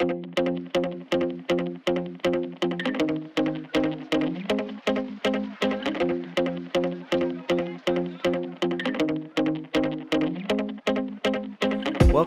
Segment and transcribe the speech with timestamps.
[0.00, 0.16] Welcome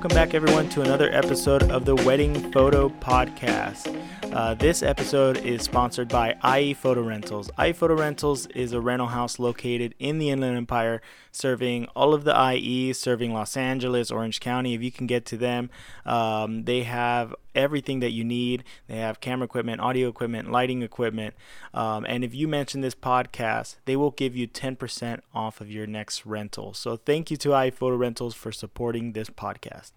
[0.10, 4.01] back, everyone, to another episode of the Wedding Photo Podcast.
[4.34, 7.52] Uh, this episode is sponsored by IE Photo Rentals.
[7.60, 11.02] IE Photo Rentals is a rental house located in the Inland Empire,
[11.34, 14.74] serving all of the IE, serving Los Angeles, Orange County.
[14.74, 15.70] If you can get to them,
[16.05, 18.63] um, they have everything that you need.
[18.88, 21.34] They have camera equipment, audio equipment, lighting equipment.
[21.73, 25.86] Um, and if you mention this podcast, they will give you 10% off of your
[25.86, 26.73] next rental.
[26.73, 29.91] So thank you to IE Photo Rentals for supporting this podcast.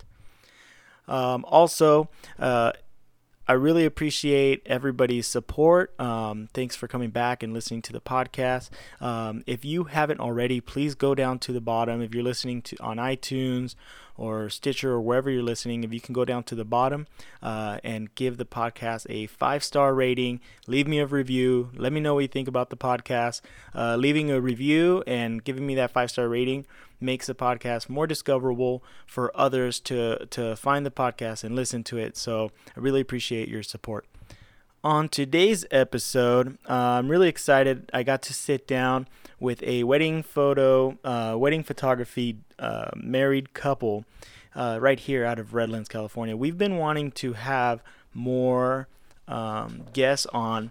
[1.06, 2.08] Um, also,
[2.38, 2.72] uh,
[3.46, 5.98] I really appreciate everybody's support.
[6.00, 8.70] Um, thanks for coming back and listening to the podcast.
[9.00, 12.00] Um, if you haven't already, please go down to the bottom.
[12.00, 13.74] If you're listening to on iTunes
[14.16, 17.06] or Stitcher or wherever you're listening, if you can go down to the bottom
[17.42, 21.70] uh, and give the podcast a five star rating, leave me a review.
[21.76, 23.42] Let me know what you think about the podcast.
[23.74, 26.64] Uh, leaving a review and giving me that five star rating
[27.00, 31.98] makes the podcast more discoverable for others to to find the podcast and listen to
[31.98, 32.16] it.
[32.16, 34.06] So I really appreciate your support.
[34.82, 37.90] On today's episode, uh, I'm really excited.
[37.94, 39.08] I got to sit down
[39.40, 44.04] with a wedding photo, uh, wedding photography uh, married couple
[44.54, 46.36] uh, right here out of Redlands, California.
[46.36, 48.88] We've been wanting to have more
[49.26, 50.70] um, guests on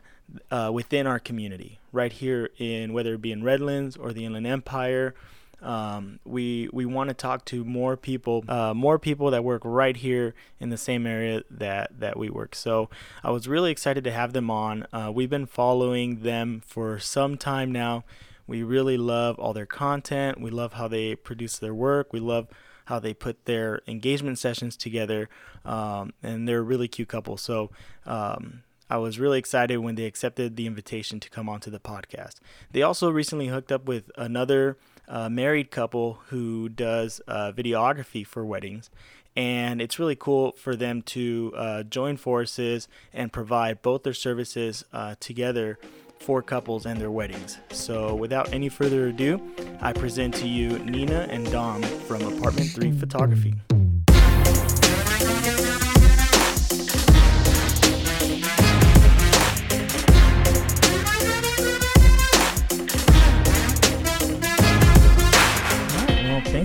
[0.52, 4.48] uh, within our community, right here in whether it be in Redlands or the Inland
[4.48, 5.16] Empire.
[5.64, 9.96] Um, we we want to talk to more people, uh, more people that work right
[9.96, 12.54] here in the same area that that we work.
[12.56, 12.90] So
[13.24, 14.86] I was really excited to have them on.
[14.92, 18.04] Uh, we've been following them for some time now.
[18.46, 20.42] We really love all their content.
[20.42, 22.12] We love how they produce their work.
[22.12, 22.48] We love
[22.86, 25.30] how they put their engagement sessions together,
[25.64, 27.38] um, and they're a really cute couple.
[27.38, 27.72] So.
[28.06, 28.64] Um,
[28.94, 32.36] I was really excited when they accepted the invitation to come onto the podcast.
[32.70, 34.78] They also recently hooked up with another
[35.08, 38.92] uh, married couple who does uh, videography for weddings.
[39.36, 44.86] And it's really cool for them to uh, join forces and provide both their services
[44.94, 45.80] uh, together
[46.20, 47.58] for couples and their weddings.
[47.72, 49.42] So, without any further ado,
[49.82, 53.56] I present to you Nina and Dom from Apartment 3 Photography.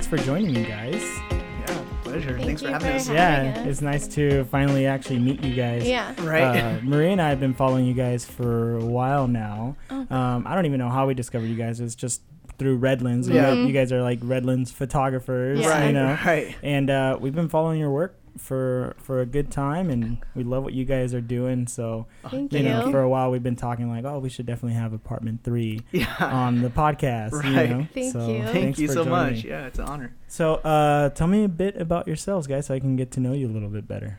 [0.09, 1.03] For joining me, guys.
[1.31, 2.33] Yeah, pleasure.
[2.33, 3.07] Thank Thanks for having for us.
[3.09, 3.17] having
[3.53, 3.67] Yeah, us.
[3.67, 5.87] it's nice to finally actually meet you guys.
[5.87, 6.15] Yeah.
[6.23, 6.59] Right.
[6.59, 9.77] Uh, Maria and I have been following you guys for a while now.
[9.91, 10.07] Oh.
[10.15, 11.81] Um, I don't even know how we discovered you guys.
[11.81, 12.23] It's just
[12.59, 13.29] through Redlands.
[13.29, 13.53] Yeah.
[13.53, 15.69] You, you guys are like Redlands photographers, Yeah.
[15.69, 15.87] right.
[15.89, 16.19] you know.
[16.25, 16.57] Right.
[16.63, 20.65] And uh, we've been following your work for for a good time, and we love
[20.65, 21.67] what you guys are doing.
[21.67, 22.65] So Thank you you.
[22.65, 25.81] know, for a while we've been talking like, oh, we should definitely have Apartment Three
[25.93, 26.15] Yeah.
[26.21, 27.33] on the podcast.
[27.33, 27.69] Right.
[27.69, 27.87] You know?
[27.93, 28.43] Thank so you.
[28.45, 29.45] Thank you so joining much.
[29.45, 29.51] me.
[29.51, 30.15] Yeah, it's an honor.
[30.29, 33.33] So, uh, tell me a bit about yourselves, guys, so I can get to know
[33.33, 34.19] you a little bit better.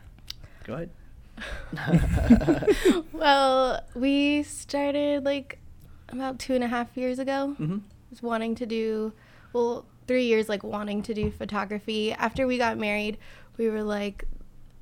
[0.64, 0.90] Go ahead.
[3.12, 5.58] Well, we started like
[6.08, 7.54] about two and a half years ago.
[7.56, 7.78] hmm
[8.10, 9.12] Was wanting to do,
[9.52, 12.12] well, three years like wanting to do photography.
[12.12, 13.18] After we got married,
[13.60, 14.24] we were like,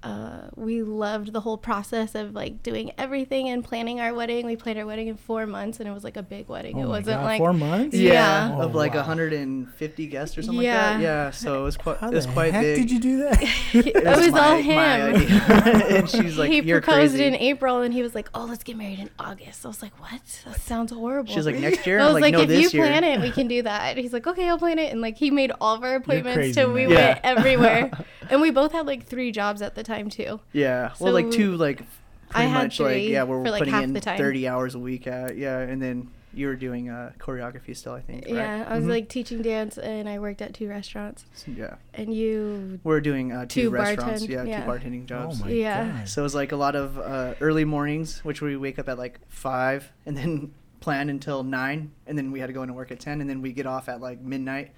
[0.05, 4.47] uh, we loved the whole process of like doing everything and planning our wedding.
[4.47, 6.79] We planned our wedding in four months, and it was like a big wedding.
[6.79, 7.97] Oh it wasn't God, like four months.
[7.97, 8.55] Yeah.
[8.57, 8.99] Oh, of like wow.
[9.01, 10.75] 150 guests or something Yeah.
[10.93, 11.03] like that.
[11.03, 11.31] Yeah.
[11.33, 11.97] So it was quite.
[11.97, 12.77] How It was the quite heck big.
[12.77, 13.43] did you do that?
[13.75, 15.17] it was, all my- him.
[15.97, 18.63] and she's like, he "You're proposed crazy." in April, and he was like, "Oh, let's
[18.63, 20.21] get married in August." I was like, "What?
[20.47, 22.73] That sounds horrible." She's like, "Next year." I I'm was like, like, "No, if this
[22.73, 23.99] you year." plan it, we can do that.
[23.99, 24.93] He's like, okay, I'll plan it.
[24.93, 26.83] And like, he made all of our appointments crazy, till we.
[26.87, 27.15] Yeah.
[27.15, 27.91] went everywhere.
[28.31, 30.41] and we both had like three jobs at the time too.
[30.53, 30.93] Yeah.
[31.01, 31.83] Well, like two, like
[32.31, 34.79] I pretty had much like three yeah, we're for, like, putting in 30 hours a
[34.79, 38.27] week at yeah, and then you were doing uh, choreography still, I think.
[38.27, 38.35] Right?
[38.35, 38.91] Yeah, I was Mhm.
[38.91, 41.25] like teaching dance, and I worked at two restaurants.
[41.47, 41.77] Yeah.
[41.95, 44.25] And you, We're doing uh, two, Two restaurants.
[44.25, 44.65] bartend- Yeah, yeah.
[44.65, 45.41] two bartending oh jobs.
[45.43, 45.87] my Yeah.
[46.01, 46.09] god.
[46.09, 48.99] So it was like a lot of uh, early mornings, which we wake up at
[48.99, 52.93] like five and then plan until nine, and then we had to go into work
[52.93, 54.73] at ten, and then we get off at like midnight,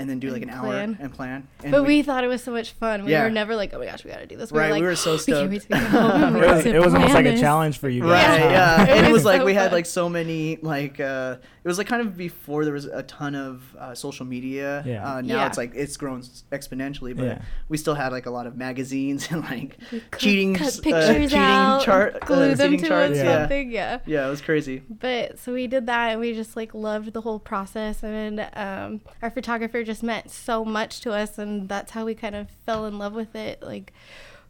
[0.00, 1.46] and then do like an And hour and plan.
[1.62, 3.04] And but we, thought it was so much fun.
[3.04, 3.24] We Yeah.
[3.24, 4.50] were never like, oh my gosh, we gotta do this.
[4.50, 5.52] We Right, were like, we were so We stoked.
[5.52, 6.34] to get home.
[6.34, 8.10] We It was, it was almost like a challenge for you guys.
[8.40, 8.84] Right, Yeah.
[8.86, 8.94] yeah.
[8.96, 9.72] It it was was like so we had fun.
[9.78, 13.34] like so many like uh it was like kind of before there was a ton
[13.34, 14.82] of uh, social media.
[14.86, 15.06] Yeah.
[15.16, 15.46] Uh, now Yeah.
[15.46, 17.42] it's like it's grown exponentially, but Yeah.
[17.68, 19.76] we still had like a lot of magazines and like
[20.10, 23.18] cut- cheating cut s- uh, pictures cheating out, chart uh, glue them to charts.
[23.18, 23.38] it, Yeah.
[23.40, 23.70] something.
[23.70, 23.98] Yeah.
[24.06, 24.82] Yeah, it was crazy.
[24.88, 29.00] But so we did that, and we just like loved the whole process, and um,
[29.22, 32.86] our photographer just meant so much to us, and that's how we kind of fell
[32.86, 33.62] in love with it.
[33.62, 33.92] Like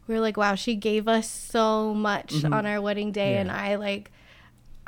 [0.07, 2.53] we were like, wow, she gave us so much Mhm.
[2.53, 4.11] on our wedding day, and I like,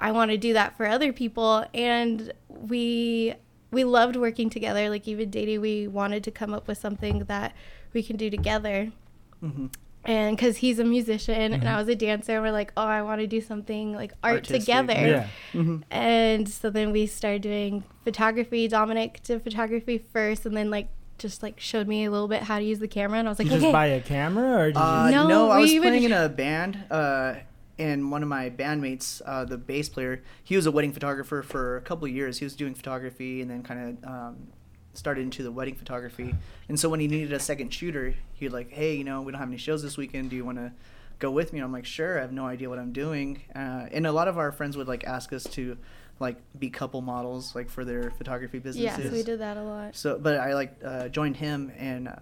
[0.07, 3.33] I want to do that for other people, and we
[3.71, 4.89] we loved working together.
[4.89, 7.55] Like even dating, we wanted to come up with something that
[7.93, 8.91] we can do together.
[9.39, 9.67] hmm
[10.05, 11.71] And because he's a musician and Mhm.
[11.73, 14.59] I was a dancer, we're like, oh, I want to do something like art Artistic,
[14.61, 15.07] together.
[15.15, 15.27] Yeah.
[15.53, 18.67] hmm And so then we started doing photography.
[18.67, 22.59] Dominic did photography first, and then like just like showed me a little bit how
[22.59, 23.17] to use the camera.
[23.19, 25.11] And I was like, Did you okay, just buy a camera or did Uh, you?
[25.17, 27.35] No, no, I was playing in a band, uh,
[27.79, 31.77] and one of my bandmates, uh, the bass player, he was a wedding photographer for
[31.77, 32.37] a couple of years.
[32.37, 34.47] He was doing photography and then kind of um,
[34.93, 36.35] started into the wedding photography.
[36.69, 39.39] And so when he needed a second shooter, he'd like, hey, you know, we don't
[39.39, 40.29] have any shows this weekend.
[40.29, 40.71] Do you want to
[41.19, 41.59] go with me?
[41.59, 42.19] And I'm like, sure.
[42.19, 43.41] I have no idea what I'm doing.
[43.55, 45.77] Uh, and a lot of our friends would like ask us to
[46.19, 49.05] like be couple models like for their photography businesses.
[49.05, 49.95] so we did that a lot.
[49.95, 52.13] So, but I like uh, joined him and uh,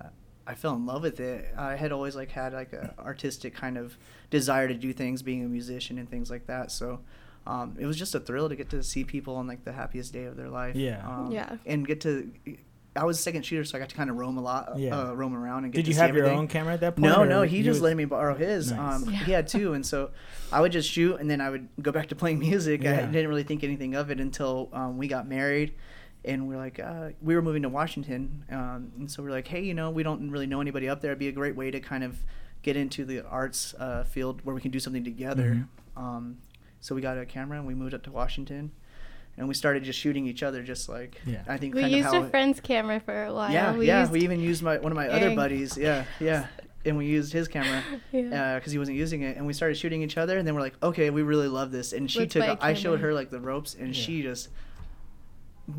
[0.52, 1.54] I fell in love with it.
[1.58, 3.98] I had always like had like a artistic kind of
[4.30, 6.72] desire to do things, being a musician and things like that.
[6.72, 7.00] So,
[7.48, 10.12] um, it was just a thrill to get to see people on like the happiest
[10.14, 10.76] day of their life.
[10.76, 11.08] Yeah.
[11.08, 11.56] Um, Yeah.
[11.66, 12.30] And get to.
[12.94, 15.00] I was a second shooter, so I got to kind of roam a lot, Yeah.
[15.00, 15.84] uh, roam around and get to the city.
[15.84, 16.40] Did to you see have your everything.
[16.40, 17.04] own camera at that point?
[17.14, 18.74] No, no, he just was- let me borrow his.
[18.74, 19.04] Nice.
[19.04, 19.20] Um, Yeah.
[19.24, 20.10] He had two, and so
[20.52, 22.82] I would just shoot, and then I would go back to playing music.
[22.86, 25.74] I didn't really think anything of it until um, we got married,
[26.24, 29.62] and we're like, uh, we were moving to Washington, um, and so we're like, hey,
[29.64, 31.12] you know, we don't really know anybody up there.
[31.12, 32.18] It'd be a great way to kind of
[32.62, 35.66] get into the arts uh, field where we can do something together.
[35.98, 36.00] Mhm.
[36.02, 36.38] Um,
[36.80, 38.72] so we got a camera, and we moved up to Washington,
[39.38, 41.44] and we started just shooting each other, just like Yeah.
[41.48, 43.52] I think We kind used of how a friend's camera for a while.
[43.52, 44.02] yeah, we yeah.
[44.02, 45.78] used, we even used my one of my other buddies.
[45.78, 46.48] Yeah, yeah.
[46.84, 48.56] And we used his camera yeah.
[48.58, 50.40] because he wasn't using it, and we started shooting each other.
[50.40, 51.94] And then we're like, okay, we really love this.
[51.94, 52.42] And she Let's took.
[52.42, 54.02] buy a I showed her like the ropes, and Yeah.
[54.04, 54.52] she just She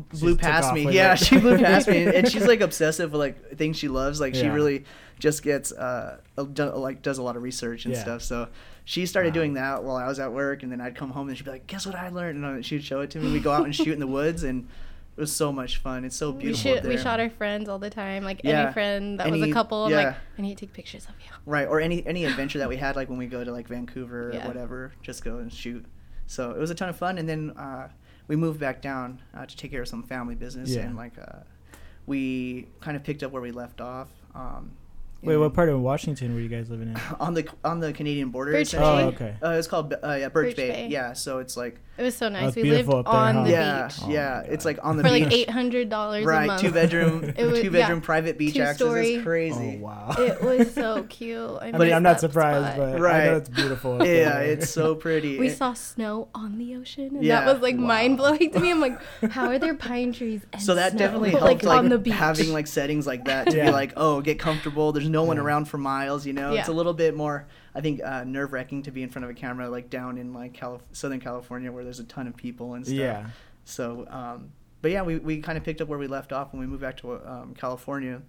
[0.09, 0.91] blew past me.
[0.91, 1.19] Yeah, it.
[1.19, 4.19] she blew past me, and she's like obsessive with like things she loves.
[4.19, 4.85] Like she really
[5.19, 8.01] just gets uh like does a lot of research and Yeah.
[8.01, 8.21] stuff.
[8.23, 8.47] So
[8.85, 9.33] she started Wow.
[9.35, 11.51] doing that while I was at work, and then I'd come home and she'd be
[11.51, 13.27] like, "Guess what I learned?" And she'd show it to me.
[13.27, 14.67] We would go out and shoot in the woods, and
[15.15, 16.03] it was so much fun.
[16.05, 16.71] It's so we, beautiful.
[16.71, 18.23] shoot, up we shot our friends all the time.
[18.23, 18.63] Like Yeah.
[18.63, 20.15] any friend that was a couple, I'm like, yeah.
[20.37, 21.29] I need to take pictures of you.
[21.45, 24.31] Right, or any any adventure that we had, like when we go to like Vancouver
[24.33, 24.43] Yeah.
[24.43, 25.85] or whatever, just go and shoot.
[26.25, 27.89] So it was a ton of fun, and then uh,
[28.27, 30.81] we moved back down uh, to take care of some family business, Yeah.
[30.83, 31.39] and like uh,
[32.05, 34.09] we kind of picked up where we left off.
[34.35, 34.71] Um,
[35.23, 36.97] Wait, what part of Washington were you guys living in?
[37.19, 38.51] on the on the Canadian border?
[38.51, 39.03] Birch essentially.
[39.03, 39.35] Oh, okay.
[39.41, 40.69] Uh, it's called uh, yeah Birch, Birch Bay.
[40.69, 40.87] Bay.
[40.89, 42.47] Yeah, so it's like It was so nice.
[42.49, 43.43] it's we lived there, on huh?
[43.43, 45.23] the yeah beach Oh yeah my it's like on the for beach.
[45.23, 46.61] like eight hundred dollars a right, month.
[46.61, 48.77] two bedroom, It was- two yeah, bedroom private beach access.
[48.79, 49.13] two-story.
[49.15, 49.79] It's crazy.
[49.81, 50.15] Oh wow.
[50.17, 51.39] It was so cute.
[51.61, 52.77] I, I mean, I'm not surprised, spot.
[52.77, 53.25] but I Right.
[53.25, 53.93] know it's beautiful.
[54.01, 54.43] up Yeah, there.
[54.43, 55.37] it's so pretty.
[55.39, 57.45] We It- saw snow on the ocean, and Yeah.
[57.45, 57.85] that was like Wow.
[57.87, 58.71] mind blowing to me.
[58.71, 58.99] I'm like,
[59.31, 60.41] how are there pine trees?
[60.51, 62.13] And so that definitely helped like, like, on the beach.
[62.13, 65.43] having like settings like that to be like oh get comfortable there's no one Yeah.
[65.43, 68.91] around for miles you know it's a little bit more i think uh, nerve-wracking to
[68.91, 71.99] be in front of a camera like down in like Calif- southern california where there's
[71.99, 73.27] a ton of people and stuff yeah.
[73.63, 74.51] so um,
[74.81, 76.81] but yeah we, we kind of picked up where we left off when we moved
[76.81, 78.21] back to um, california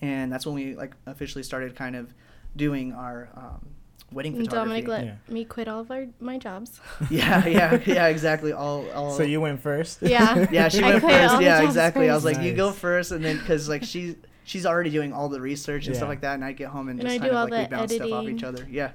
[0.00, 2.12] and that's when we like officially started kind of
[2.56, 3.66] doing our um,
[4.12, 5.34] wedding And photography Dominic let Yeah.
[5.34, 6.80] me quit all of our my jobs.
[7.10, 10.02] yeah yeah yeah exactly all, all So you went first.
[10.02, 10.46] Yeah.
[10.50, 11.40] yeah, she I went first.
[11.42, 12.10] Yeah, jobs exactly.
[12.10, 12.36] I was first.
[12.38, 14.16] like, you go first, and then because like she
[14.50, 16.00] she's already doing all the research and Yeah.
[16.00, 17.48] stuff like that, and I get home and, And just I kind do of all
[17.48, 18.66] like we the bounce stuff off each other.
[18.70, 18.90] Yeah.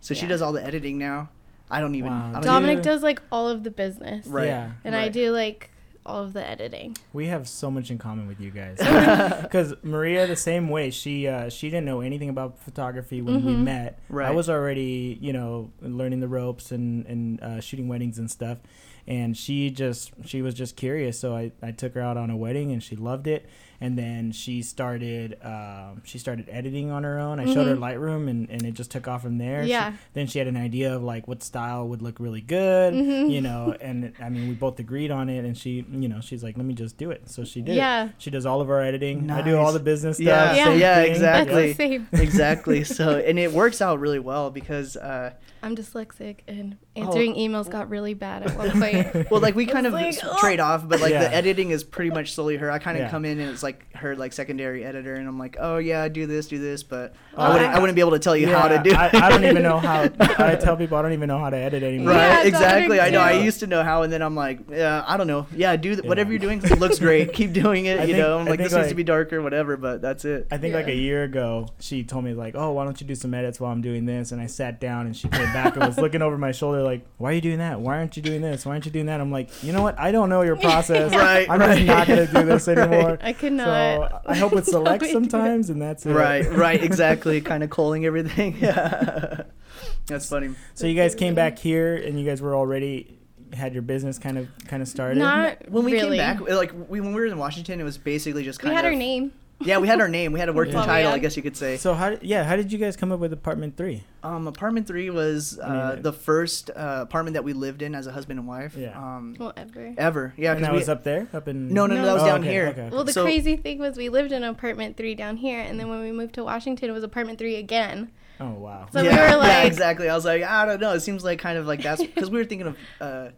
[0.00, 1.30] So she does all the editing now.
[1.70, 2.10] I don't even.
[2.10, 2.28] Wow.
[2.30, 4.46] I don't Dominic you- does like all of the business, Right.
[4.46, 4.70] Yeah.
[4.84, 5.70] and I do like
[6.06, 6.96] all of the editing.
[7.12, 8.78] We have so much in common with you guys.
[9.42, 10.90] Because Maria, the same way.
[10.90, 13.64] She uh, she didn't know anything about photography when we Mhm.
[13.64, 13.98] met.
[14.14, 18.58] I was already, you know, learning the ropes and and uh, shooting weddings and stuff.
[19.06, 22.36] And she just she was just curious, so I, I took her out on a
[22.36, 23.46] wedding and she loved it.
[23.80, 27.38] And then she started um, she started editing on her own.
[27.38, 27.78] I showed her Mhm.
[27.78, 29.62] Lightroom and, and it just took off from there.
[29.64, 29.92] She- Yeah.
[30.14, 33.30] then she had an idea of like what style would look really good, Mhm.
[33.30, 33.76] you know.
[33.80, 35.44] And I mean, we both agreed on it.
[35.44, 37.30] And she, you know, she's like, let me just do it.
[37.30, 37.72] So she did.
[37.72, 37.76] it.
[37.76, 38.08] Yeah.
[38.18, 39.26] She does all of our editing.
[39.26, 39.42] Nice.
[39.44, 40.26] I do all the business stuff.
[40.26, 40.64] Yeah, Yeah.
[40.64, 41.10] same yeah, thing.
[41.12, 41.66] exactly.
[41.66, 42.08] That's the same.
[42.12, 42.84] exactly.
[42.84, 45.30] So and it works out really well because uh,
[45.62, 47.02] I'm dyslexic, and Oh.
[47.02, 49.30] answering emails got really bad at one point.
[49.30, 51.20] well, like we kind of like, trade off, but like Yeah.
[51.28, 52.70] the editing is pretty much solely her.
[52.72, 53.10] I kind of Yeah.
[53.10, 56.26] come in and it's like her like secondary editor, and I'm like, oh yeah, do
[56.26, 58.48] this, do this, but Oh, I wouldn't, I- I wouldn't be able to tell you
[58.48, 58.92] how to do.
[58.94, 59.14] I, it.
[59.14, 60.02] I don't even know how.
[60.20, 62.12] I tell people I don't even know how to edit anymore.
[62.14, 63.00] Right, Yeah, exactly.
[63.00, 63.20] I know.
[63.20, 65.46] I used to know how, and then I'm like, yeah, I don't know.
[65.54, 66.08] Yeah, do th- Yeah.
[66.08, 67.32] whatever you're doing looks great.
[67.32, 67.98] Keep doing it.
[68.00, 69.76] I you think- know, I'm like, think, this needs to be darker, whatever.
[69.76, 70.48] But that's it.
[70.50, 73.14] I think like a year ago, she told me like, "Oh, why don't you do
[73.14, 75.86] some edits while I'm doing this?" And I sat down, and she came back and
[75.86, 77.80] was looking over my shoulder like, "Why are you doing that?
[77.80, 78.66] Why aren't you doing this?
[78.66, 79.98] Why aren't you doing that?" I'm like, "You know what?
[79.98, 81.12] I don't know your process.
[81.18, 81.76] Right, I'm right.
[81.76, 82.78] just not gonna do this Right.
[82.78, 84.22] anymore." I could So not.
[84.26, 86.12] I hope it No selects sometimes, and that's it.
[86.12, 87.40] right, right, exactly.
[87.42, 88.56] kind of calling everything.
[88.58, 89.42] Yeah,
[90.06, 90.54] that's funny.
[90.74, 93.18] So you guys came back here, and you guys were already
[93.52, 95.18] had your business kind of kind of started.
[95.18, 96.18] Not When we really.
[96.18, 98.72] came back, like we, when we were in Washington, it was basically just kind of.
[98.72, 99.32] we had of our name.
[99.60, 100.30] Yeah, we had our name.
[100.32, 100.84] We had a working Yeah.
[100.86, 101.76] title, I guess you could say.
[101.78, 102.16] So how?
[102.22, 104.04] Yeah, how did you guys come up with apartment three?
[104.22, 107.82] Um, apartment three was I mean, uh, uh, the first uh, apartment that we lived
[107.82, 108.76] in as a husband and wife.
[108.78, 108.96] Yeah.
[108.96, 109.94] Um, Whatever.
[109.98, 110.34] ever.
[110.36, 110.52] Yeah.
[110.52, 111.72] and 'cause that we- was up there, up in.
[111.74, 112.06] No, no, no, No.
[112.06, 112.66] that was Oh, down okay, here.
[112.68, 112.88] okay.
[112.92, 115.88] Well, the So- crazy thing was we lived in apartment three down here, and then
[115.88, 118.10] when we moved to Washington, it was apartment three again.
[118.40, 118.86] Oh wow.
[118.92, 120.08] So we yeah, were yeah, exactly.
[120.08, 120.92] I was like, I don't know.
[120.92, 123.28] It seems like kind of like that's because we were thinking of uh,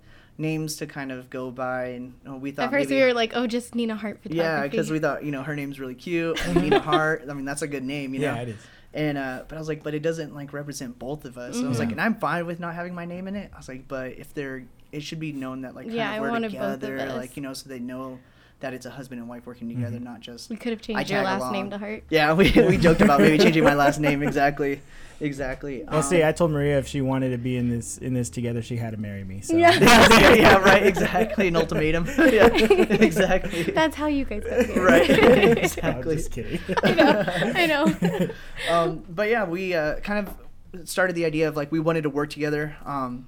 [0.41, 3.15] names to kind of go by, and uh, we thought At first, maybe, we were
[3.15, 5.95] like, "Oh, just Nina Hart photography." yeah, because we thought you know her name's really
[5.95, 7.25] cute, and Nina Hart.
[7.31, 8.35] I mean, that's a good name, you know.
[8.35, 8.57] yeah, it is.
[8.93, 11.57] And uh, but I was like, but it doesn't like represent both of us.
[11.57, 13.51] So I was like, and I'm fine with not having my name in it.
[13.55, 16.17] I was like, but if they're, it should be known that like kind Yeah, of
[16.17, 17.17] I we're wanted both of together, us.
[17.17, 18.19] like you know, so they know
[18.61, 20.03] that it's a husband and wife working together, Mhm.
[20.03, 20.51] not just.
[20.51, 21.53] we could have changed your last along.
[21.53, 22.03] name to Hart.
[22.11, 24.81] Yeah, we we joked about maybe changing my last name exactly,
[25.21, 25.83] exactly.
[25.91, 28.29] Well, see, Um, I told Maria if she wanted to be in this in this
[28.31, 29.41] together, she had to marry me.
[29.41, 29.57] So.
[29.57, 29.73] Yeah.
[29.81, 32.07] yeah, yeah, right, exactly, an ultimatum.
[32.19, 33.63] yeah, exactly.
[33.65, 34.85] That's how you guys got here.
[34.85, 36.17] right, I'm exactly.
[36.17, 36.61] just kidding.
[36.83, 37.25] I know.
[37.27, 38.29] I know.
[38.71, 42.11] um, but yeah, we uh, kind of started the idea of like we wanted to
[42.11, 42.77] work together.
[42.85, 43.27] Um,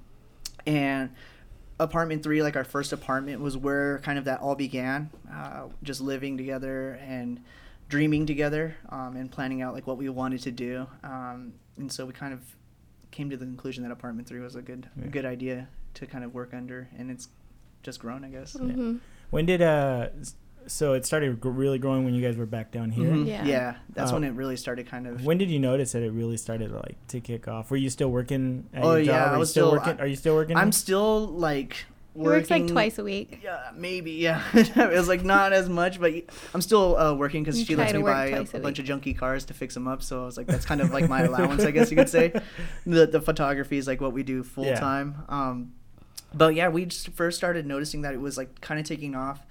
[0.67, 1.11] and
[1.83, 5.11] apartment three, like our first apartment, was where kind of that all began.
[5.33, 7.41] Uh, just living together and
[7.89, 10.87] dreaming together um, and planning out like what we wanted to do.
[11.05, 12.41] Um, and so we kind of
[13.11, 15.07] came to the conclusion that apartment three was a good Yeah.
[15.09, 17.29] good idea to kind of work under, and it's
[17.83, 18.53] just grown, I guess.
[18.55, 18.97] hmm
[19.31, 20.09] when did uh?
[20.67, 23.11] S- So it started gr- really growing when you guys were back down here.
[23.11, 23.27] Mhm.
[23.27, 23.45] Yeah.
[23.45, 23.75] Yeah.
[23.95, 25.25] that's Uh, when it really started kind of.
[25.25, 27.71] When did you notice that it really started like to kick off?
[27.71, 29.15] Were you still working at Oh, your yeah, job?
[29.15, 30.01] I Are you was still, still- working?
[30.01, 30.57] I- Are you still working?
[30.57, 33.41] I'm still like He works like twice a week.
[33.43, 34.13] Yeah, maybe.
[34.13, 36.13] Yeah, it was like not as much, but
[36.55, 39.47] I'm still uh, working because she lets me buy a, a bunch of junky cars
[39.47, 40.03] to fix them up.
[40.03, 42.33] So I was like, that's kind of like my allowance, I guess you could say.
[42.87, 44.79] The the photography is like what we do full Yeah.
[44.79, 45.23] time.
[45.31, 45.73] Um,
[46.35, 49.47] but yeah, we just first started noticing that it was like kind of taking off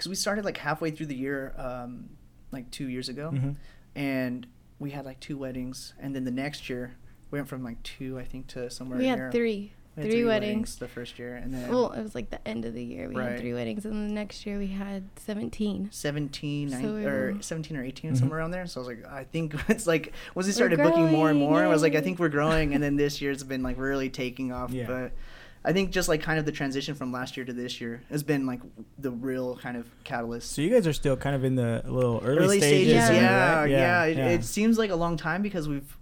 [0.00, 2.08] because we started like halfway through the year, um,
[2.52, 3.56] like two years ago, Mhm.
[3.94, 4.46] and
[4.78, 6.92] we had like two weddings, and then the next year
[7.30, 9.72] we went from like two, I think, to somewhere We near- had three.
[9.96, 10.76] we had three weddings.
[10.76, 13.10] the first year, and then Well, it was like the end of the year.
[13.10, 13.32] We Right.
[13.32, 15.88] had three weddings, and the next year we had 17.
[15.92, 18.16] 17 So nine- we or 17 or 18 Mhm.
[18.18, 21.10] somewhere around there so i was like i think it's like once we started booking
[21.12, 23.42] more and more growing, i was like i think we're growing and then this year's
[23.42, 24.86] been like really taking off Yeah.
[24.86, 25.12] but
[25.64, 28.22] i think just like kind of the transition from last year to this year has
[28.22, 28.60] been like
[28.98, 32.20] the real kind of catalyst So you guys are still kind of in the little
[32.24, 33.12] early, early stages, Yeah.
[33.12, 33.70] yeah right?
[33.70, 35.96] yeah, It, it seems like a long time because we've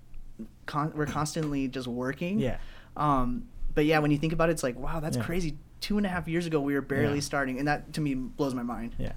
[0.66, 2.58] con- we're constantly just working yeah.
[2.96, 5.24] um but yeah when you think about it it's like wow that's Yeah.
[5.24, 7.20] crazy two and a half years ago we were barely Yeah.
[7.20, 9.12] starting and that to me blows my mind Yeah,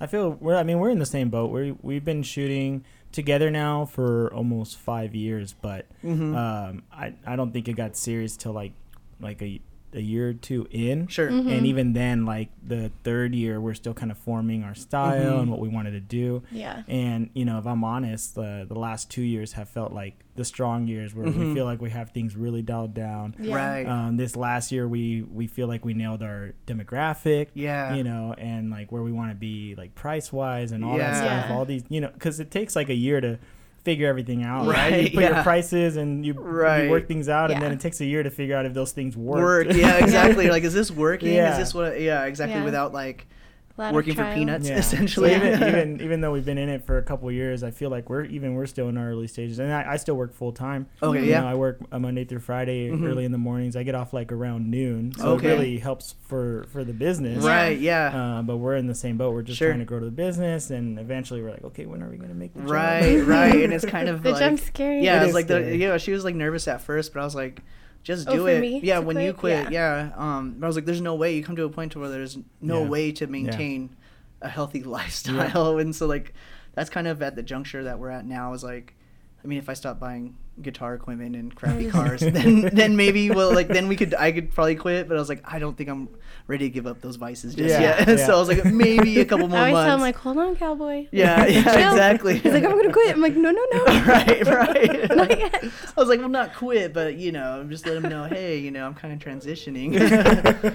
[0.00, 0.56] I feel we're.
[0.56, 1.50] I mean, we're in the same boat.
[1.50, 6.34] We we've been shooting together now for almost five years, but mm-hmm.
[6.36, 8.72] um, I I don't think it got serious till like
[9.20, 9.60] like a
[9.94, 11.06] a year or two in.
[11.06, 11.50] sure Mhm.
[11.56, 15.42] And even then, like the third year, we're still kind of forming our style Mhm.
[15.42, 16.42] and what we wanted to do.
[16.50, 16.82] Yeah.
[16.88, 20.44] And you know, if I'm honest, the the last two years have felt like the
[20.44, 21.54] strong years where we Mhm.
[21.54, 23.34] feel like we have things really dialed down.
[23.38, 23.54] Yeah.
[23.54, 28.02] right Um, this last year, we we feel like we nailed our demographic yeah you
[28.04, 31.46] know, and like where we want to be, like price wise, and all that stuff.
[31.48, 31.54] Yeah.
[31.56, 33.38] All these, you know, because it takes like a year to
[33.84, 34.66] figure everything out.
[34.66, 35.34] Right, You put yeah.
[35.34, 36.84] your prices and you, Right.
[36.84, 38.92] you work things out, and then it takes a year to figure out if those
[38.92, 39.38] things work.
[39.38, 39.66] work.
[39.76, 40.48] Yeah, exactly.
[40.48, 41.32] like, is this working?
[41.34, 41.52] Yeah.
[41.52, 42.00] Is this what?
[42.00, 42.58] Yeah, exactly.
[42.58, 42.64] Yeah.
[42.64, 43.28] Without like Lot of
[43.76, 44.34] working for trial.
[44.36, 44.78] peanuts, Yeah.
[44.78, 45.30] essentially.
[45.30, 47.90] So even, even even though we've been in it for a couple years, I feel
[47.90, 50.52] like we're even we're still in our early stages, and I, I still work full
[50.52, 50.86] time.
[51.02, 51.40] okay, You yeah.
[51.40, 53.04] know, I work uh, Monday through Friday Mhm.
[53.06, 53.76] early in the mornings.
[53.76, 55.48] I get off like around noon, so Okay.
[55.48, 57.44] it really helps for for the business.
[57.44, 57.78] Right.
[57.78, 58.38] Yeah.
[58.38, 59.32] Uh, but we're in the same boat.
[59.34, 59.68] We're just Sure.
[59.70, 62.52] trying to grow the business, and eventually we're like, okay, when are we gonna make
[62.54, 62.70] the jump?
[62.70, 63.16] right.
[63.26, 63.62] Right.
[63.64, 65.02] And it's kind of The like jump's scary.
[65.04, 65.16] yeah.
[65.16, 67.24] It It's is like the you know She was like nervous at first, but I
[67.24, 67.60] was like.
[68.04, 68.60] Just Oh, do for it.
[68.60, 69.62] me yeah, to when you quit?
[69.64, 70.12] quit, yeah.
[70.16, 72.08] Um, but I was like, "There's no way you come to a point to where
[72.10, 72.88] there's no Yeah.
[72.88, 73.96] way to maintain
[74.42, 76.32] a healthy lifestyle." And so, like,
[76.74, 78.52] that's kind of at the juncture that we're at now.
[78.52, 78.94] Is like,
[79.42, 83.52] I mean, if I stop buying guitar equipment and crappy cars, then then maybe well,
[83.54, 85.08] like then we could I could probably quit.
[85.08, 86.08] But I was like, I don't think I'm
[86.46, 88.08] ready to give up those vices just Yeah, yet.
[88.18, 88.26] yeah.
[88.26, 89.86] so I was like, maybe a couple more I always months.
[89.88, 91.06] tell him like, hold on, cowboy.
[91.10, 91.90] yeah, yeah, Chill.
[91.92, 92.38] exactly.
[92.38, 93.14] He's like, I'm gonna quit.
[93.14, 93.84] I'm like, no, no, no.
[94.06, 95.08] right, right.
[95.16, 95.64] Not yet.
[95.64, 95.70] I
[96.00, 98.84] was like, well, not quit, but you know, just let him know, hey, you know,
[98.86, 99.98] I'm kind of transitioning.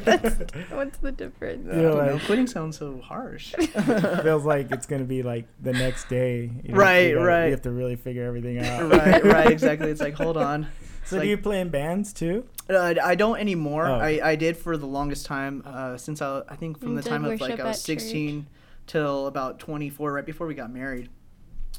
[0.03, 1.67] That's, what's the difference?
[1.71, 3.53] I Yeah, don't know, quitting sounds so harsh.
[3.53, 6.49] feels like it's gonna be like the next day.
[6.63, 7.45] You Right, you gotta- right.
[7.45, 8.91] You have to really figure everything out.
[8.91, 9.68] right, right, exactly.
[9.79, 10.67] It's like, hold on.
[11.05, 12.45] So like- do you play in bands too?
[12.69, 13.87] Uh, I don't anymore.
[13.87, 13.95] Oh.
[13.95, 15.63] I, I did for the longest time.
[15.65, 18.03] Uh, since I, I think from You the time of like I was at church.
[18.03, 18.45] 16
[18.85, 21.09] till about 24, right before we got married.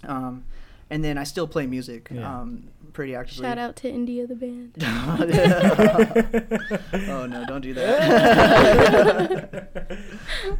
[0.02, 0.44] Um,
[0.90, 2.08] and then I still play music.
[2.10, 2.40] Yeah.
[2.40, 3.44] Um, pretty actively.
[3.44, 4.74] Shout out to India the band.
[7.08, 7.44] oh no!
[7.46, 9.60] Don't do that.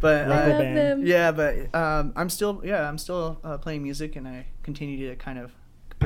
[0.01, 1.07] but Local I uh, love them.
[1.07, 5.17] yeah, but um, I'm still yeah I'm still uh, playing music and I continue to
[5.17, 5.51] kind of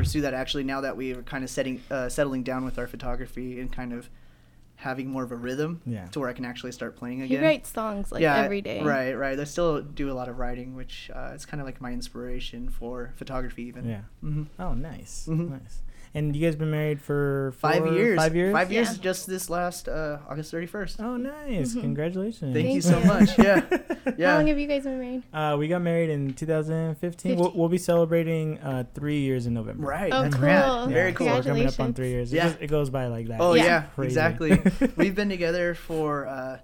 [0.04, 0.34] pursue that.
[0.34, 3.72] Actually, now that we are kind of setting uh, settling down with our photography and
[3.72, 4.08] kind of
[4.76, 6.06] having more of a rhythm Yeah.
[6.06, 7.42] to where I can actually start playing He again.
[7.42, 8.82] writes songs like yeah, every day.
[8.82, 9.38] Right, right.
[9.38, 12.68] I still do a lot of writing, which uh, it's kind of like my inspiration
[12.68, 13.88] for photography, even.
[13.88, 14.00] Yeah.
[14.22, 14.42] Mm-hmm.
[14.60, 15.26] Oh, nice.
[15.30, 15.50] Mhm.
[15.50, 15.82] Nice.
[16.16, 18.16] And you guys been married for Five years.
[18.16, 18.52] Five years.
[18.52, 18.96] Five years.
[18.96, 19.02] Yeah.
[19.02, 21.00] Just this last uh, August thirty first.
[21.00, 21.74] Oh, nice.
[21.74, 21.80] Mhm.
[21.80, 22.54] Congratulations.
[22.54, 23.38] Thank, you Thank so much.
[23.38, 23.60] Yeah.
[24.18, 24.32] Yeah.
[24.32, 25.22] How long have you guys been married?
[25.32, 27.36] Uh, we got married in 2015.
[27.38, 29.86] We'll, we'll be celebrating uh, three years in November.
[29.86, 30.12] Right.
[30.12, 30.44] Oh, that's cool.
[30.46, 30.86] Yeah.
[30.88, 31.26] Very cool.
[31.28, 32.30] we're coming up on three years.
[32.32, 32.48] It, Yeah.
[32.50, 33.40] just, it goes by like that.
[33.40, 33.64] Oh Yeah.
[33.64, 34.08] yeah, Crazy.
[34.08, 34.60] exactly.
[34.96, 36.58] We've been together for uh,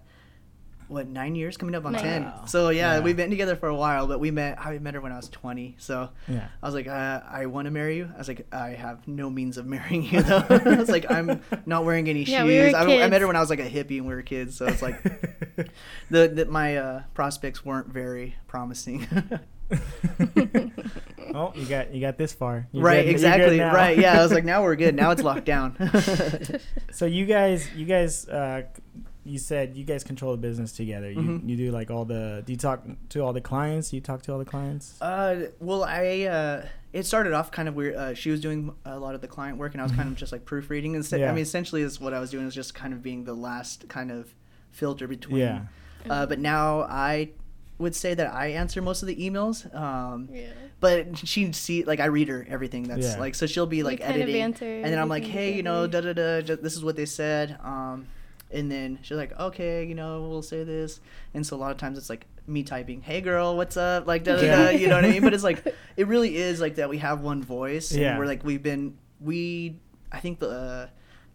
[0.91, 2.03] what nine years, coming up on Nice.
[2.03, 2.25] ten.
[2.25, 2.45] Wow.
[2.47, 3.01] So yeah, Yeah.
[3.01, 4.59] we've been together for a while, but we met.
[4.61, 5.77] I met her when I was twenty.
[5.79, 6.49] So Yeah.
[6.63, 8.11] I was like, uh, I want to marry you.
[8.15, 10.45] I was like, I have no means of marrying you though.
[10.51, 12.49] I was like, I'm not wearing any Yeah, shoes.
[12.49, 14.23] we were I, I met her when I was like a hippie and we were
[14.23, 14.57] kids.
[14.57, 15.03] So it's like
[16.11, 19.07] the, the my uh, prospects weren't very promising.
[21.35, 22.67] oh, you got you got this far.
[22.73, 23.61] You're right, good- exactly.
[23.61, 23.97] Right.
[23.99, 24.95] Yeah, I was like, now we're good.
[24.95, 25.77] Now it's locked down.
[26.93, 28.63] so you guys, you guys, uh,
[29.25, 31.11] you said you guys control the business together.
[31.11, 31.49] You Mhm.
[31.49, 32.43] you do like all the.
[32.47, 33.93] Do you talk to all the clients?
[33.93, 35.01] You talk to all the clients.
[35.03, 37.95] Uh, well, I uh, it started off kind of weird.
[37.97, 40.17] Uh, she was doing a lot of the client work, and I was kind of
[40.17, 40.97] just like proofreading.
[40.97, 41.31] And Yeah.
[41.31, 43.89] I mean, essentially, is what I was doing was just kind of being the last
[43.89, 44.35] kind of
[44.71, 45.39] filter between.
[45.41, 45.61] Yeah.
[46.09, 47.31] Uh, but now I
[47.79, 49.73] would say that I answer most of the emails.
[49.75, 50.49] Um, Yeah.
[50.81, 53.19] but she see like I read her everything that's Yeah.
[53.19, 55.63] like so she'll be We like kind of editing, and then I'm like, hey, you
[55.63, 57.59] know, da da da, this is what they said.
[57.63, 58.07] Um,
[58.51, 61.01] and then she's like, okay, you know, we'll say this.
[61.35, 64.07] And so a lot of times it's like me typing, hey girl, what's up?
[64.07, 64.57] Like da da Yeah.
[64.65, 65.23] da, you know what I mean?
[65.23, 65.65] But it's like
[65.97, 66.89] it really is like that.
[66.89, 67.93] We have one voice.
[67.93, 68.11] Yeah.
[68.11, 69.77] And we're like we've been we
[70.13, 70.49] I think the.
[70.51, 70.87] Uh,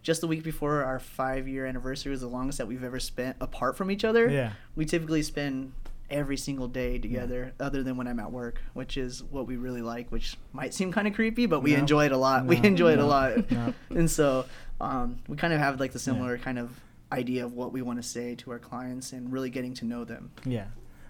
[0.04, 3.36] just the week before our five year anniversary was the longest that we've ever spent
[3.42, 4.52] apart from each other Yeah.
[4.76, 5.74] we typically spend
[6.12, 9.82] every single day together other than when i'm at work which is what we really
[9.82, 11.80] like which might seem kind of creepy but we No.
[11.80, 12.68] enjoy it a lot we No.
[12.68, 13.74] enjoy it a lot No.
[13.90, 14.46] and so
[14.80, 16.70] um, we kind of have like the similar kind of
[17.12, 20.04] idea of what we want to say to our clients and really getting to know
[20.04, 20.68] them Yeah.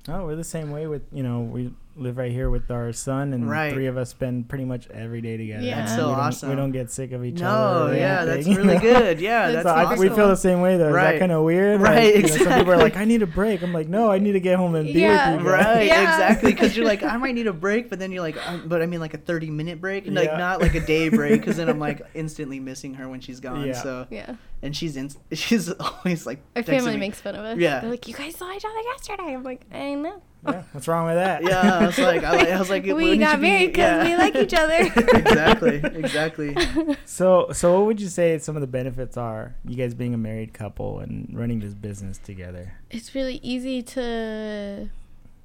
[0.07, 3.31] No, we're the same way with you know we live right here with our son
[3.33, 3.71] and Right.
[3.73, 5.63] three of us spend pretty much every day together.
[5.63, 5.79] Yeah.
[5.79, 6.49] That's so we awesome.
[6.49, 7.93] We don't get sick of each no other.
[7.93, 8.67] or yeah that's anything.
[8.67, 9.99] really good yeah That's that's so I, awesome.
[9.99, 10.89] we feel the same way though.
[10.89, 11.13] Is Right.
[11.13, 11.79] that kind of weird?
[11.81, 13.01] Right, Like, you know, some people are like, exactly.
[13.01, 13.61] I need a break.
[13.63, 15.31] I'm like, no, I need to get home and be Yeah.
[15.37, 15.47] with you.
[15.51, 16.01] guys." Right, Yeah.
[16.01, 16.51] exactly.
[16.51, 18.85] Because you're like, I might need a break, but then you're like, um, but I
[18.87, 21.69] mean, like a 30 minute break, and like not like a day break, because then
[21.69, 23.65] I'm like instantly missing her when she's gone.
[23.67, 23.73] Yeah.
[23.81, 24.35] So, Yeah.
[24.61, 26.97] and she's in, she's always like, Our family me.
[26.97, 27.57] makes fun of us.
[27.57, 27.79] Yeah.
[27.79, 29.33] They're like, you guys saw each other yesterday.
[29.33, 30.21] I'm like, I know.
[30.45, 31.43] Yeah, What's wrong with that?
[31.43, 34.03] Yeah, I was like, I, like- I was like, we got married because yeah.
[34.03, 34.77] we like each other.
[35.17, 36.55] exactly, exactly.
[37.05, 39.55] So, so what would you say some of the benefits are?
[39.65, 42.73] You guys being a married couple and running this business together.
[42.89, 44.89] it's really easy to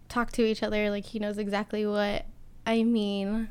[0.09, 0.91] talk to each other.
[0.91, 2.27] Like he knows exactly what
[2.67, 3.49] I mean.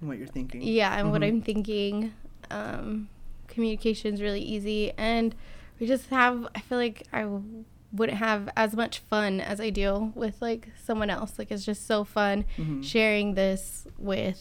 [0.00, 0.62] What you're thinking?
[0.62, 1.26] Yeah, and what Mhm.
[1.28, 2.12] I'm thinking.
[2.50, 3.08] Um,
[3.56, 5.34] is really easy, and
[5.78, 6.46] we just have.
[6.54, 10.68] I feel like I w- wouldn't have as much fun as I do with like
[10.82, 11.38] someone else.
[11.38, 12.82] Like it's just so fun Mhm.
[12.82, 14.40] sharing this with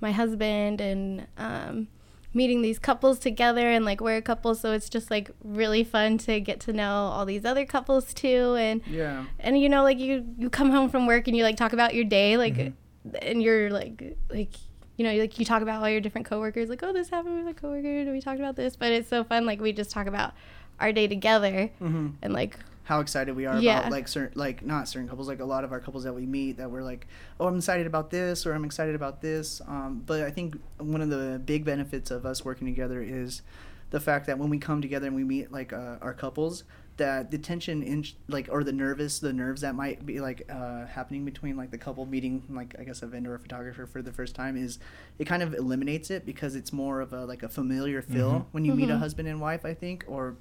[0.00, 1.86] my husband and um,
[2.32, 6.16] meeting these couples together and like we're a couple so it's just like really fun
[6.16, 9.24] to get to know all these other couples too and Yeah.
[9.40, 11.92] and you know like you you come home from work and you like talk about
[11.94, 12.72] your day like Mhm.
[13.20, 14.52] and you're like like
[14.96, 17.56] you know like you talk about all your different coworkers like oh this happened with
[17.56, 20.06] a coworker and we talked about this but it's so fun like we just talk
[20.06, 20.32] about
[20.78, 22.56] our day together hmm and like
[22.90, 23.78] How excited we are Yeah.
[23.78, 26.26] about like certain, like not certain couples, like a lot of our couples that we
[26.26, 27.06] meet that we're like,
[27.38, 29.60] oh, I'm excited about this or I'm excited about this.
[29.68, 33.42] Um, but I think one of the big benefits of us working together is
[33.90, 36.64] the fact that when we come together and we meet like uh, our couples,
[36.96, 40.84] that the tension in like or the nervous the nerves that might be like uh,
[40.86, 44.12] happening between like the couple meeting like I guess a vendor or photographer for the
[44.12, 44.80] first time is
[45.16, 48.44] it kind of eliminates it because it's more of a like a familiar feel Mhm.
[48.50, 48.98] when you meet a Mhm.
[48.98, 50.34] husband and wife I think or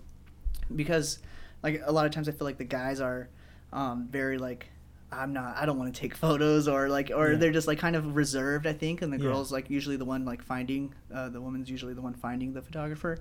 [0.76, 1.20] because
[1.64, 3.30] like a lot of times I feel like the guys are
[3.74, 4.68] um, very like
[5.12, 7.38] I'm not I don't want to take photos or like or Yeah.
[7.38, 9.24] they're just like kind of reserved I think and the Yeah.
[9.24, 12.62] girls like usually the one like finding uh, the woman's usually the one finding the
[12.62, 13.20] photographer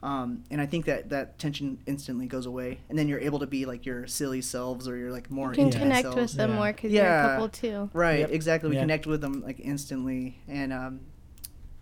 [0.00, 3.48] um, and I think that that tension instantly goes away and then you're able to
[3.48, 6.16] be like your silly selves or you're like more you can connect selves.
[6.16, 6.56] with them Yeah.
[6.56, 8.30] more because you're a couple too Right, Yep.
[8.30, 8.70] exactly.
[8.70, 8.82] We Yeah.
[8.82, 11.00] connect with them like instantly, and um,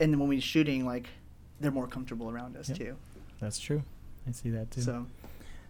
[0.00, 1.08] and then when we're shooting, like,
[1.60, 2.78] they're more comfortable around us Yep.
[2.78, 2.96] too.
[3.40, 3.82] That's true.
[4.28, 4.80] I see that too.
[4.82, 5.06] So,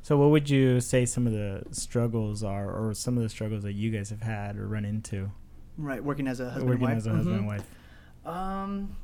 [0.07, 3.65] So what would you say some of the struggles are, or some of the struggles
[3.65, 5.33] that you guys have had or run into
[5.77, 6.97] right, working as a husband working and wife.
[6.99, 7.49] as a husband and Mhm.
[7.49, 7.71] wife?
[8.25, 8.97] Um,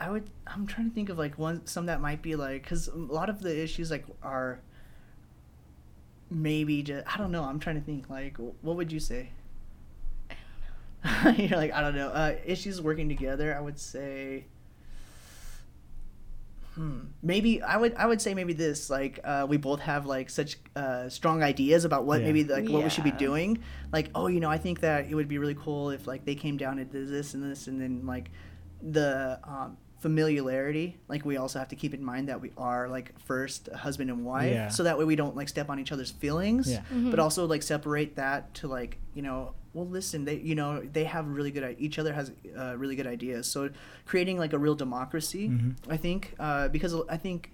[0.00, 0.30] I would.
[0.46, 3.28] I'm trying to think of like one some that might be like because a lot
[3.28, 4.60] of the issues like are
[6.30, 7.44] maybe just I don't know.
[7.44, 9.32] I'm trying to think like what would you say?
[11.36, 12.08] You're like I don't know.
[12.08, 13.54] Uh, issues working together.
[13.54, 14.46] I would say.
[16.78, 16.98] Hmm.
[17.22, 20.58] Maybe I would I would say maybe this like uh, we both have like such
[20.76, 22.26] uh, strong ideas about what Yeah.
[22.28, 23.58] maybe like what we should be doing
[23.92, 26.36] like oh you know I think that it would be really cool if like they
[26.36, 28.30] came down and did this and this and then like
[28.80, 33.18] the um, familiarity like we also have to keep in mind that we are like
[33.20, 34.68] first husband and wife Yeah.
[34.68, 36.82] so that way we don't like step on each other's feelings Yeah.
[36.94, 37.10] Mhm.
[37.10, 41.04] but also like separate that to like you know well listen they you know they
[41.04, 43.70] have really good each other has uh, really good ideas so
[44.06, 45.74] creating like a real democracy Mhm.
[45.88, 47.52] i think uh, because i think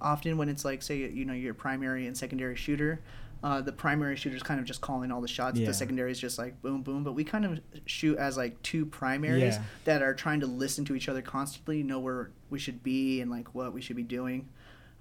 [0.00, 3.00] often when it's like say you know your primary and secondary shooter
[3.42, 5.66] uh, the primary shooter's kind of just calling all the shots Yeah.
[5.68, 8.84] the secondary is just like boom boom but we kind of shoot as like two
[8.84, 9.62] primaries Yeah.
[9.84, 13.30] that are trying to listen to each other constantly know where we should be and
[13.30, 14.48] like what we should be doing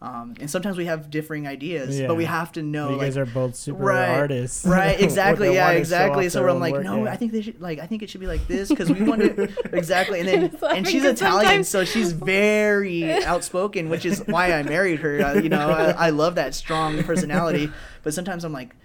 [0.01, 2.07] um, and sometimes we have differing ideas Yeah.
[2.07, 4.09] but we have to know you like guys are both super Right.
[4.17, 6.29] artists, Right, exactly, yeah, exactly.
[6.29, 7.11] So their I'm like, work, no, yeah.
[7.11, 9.21] I think they should like I think it should be like this because we want
[9.21, 10.19] to exactly.
[10.21, 14.63] And then It's and she's Italian, sometimes- so she's very outspoken, which is why I
[14.63, 15.21] married her.
[15.21, 17.69] Uh, you know, I, I love that strong personality,
[18.03, 18.75] but sometimes I'm like.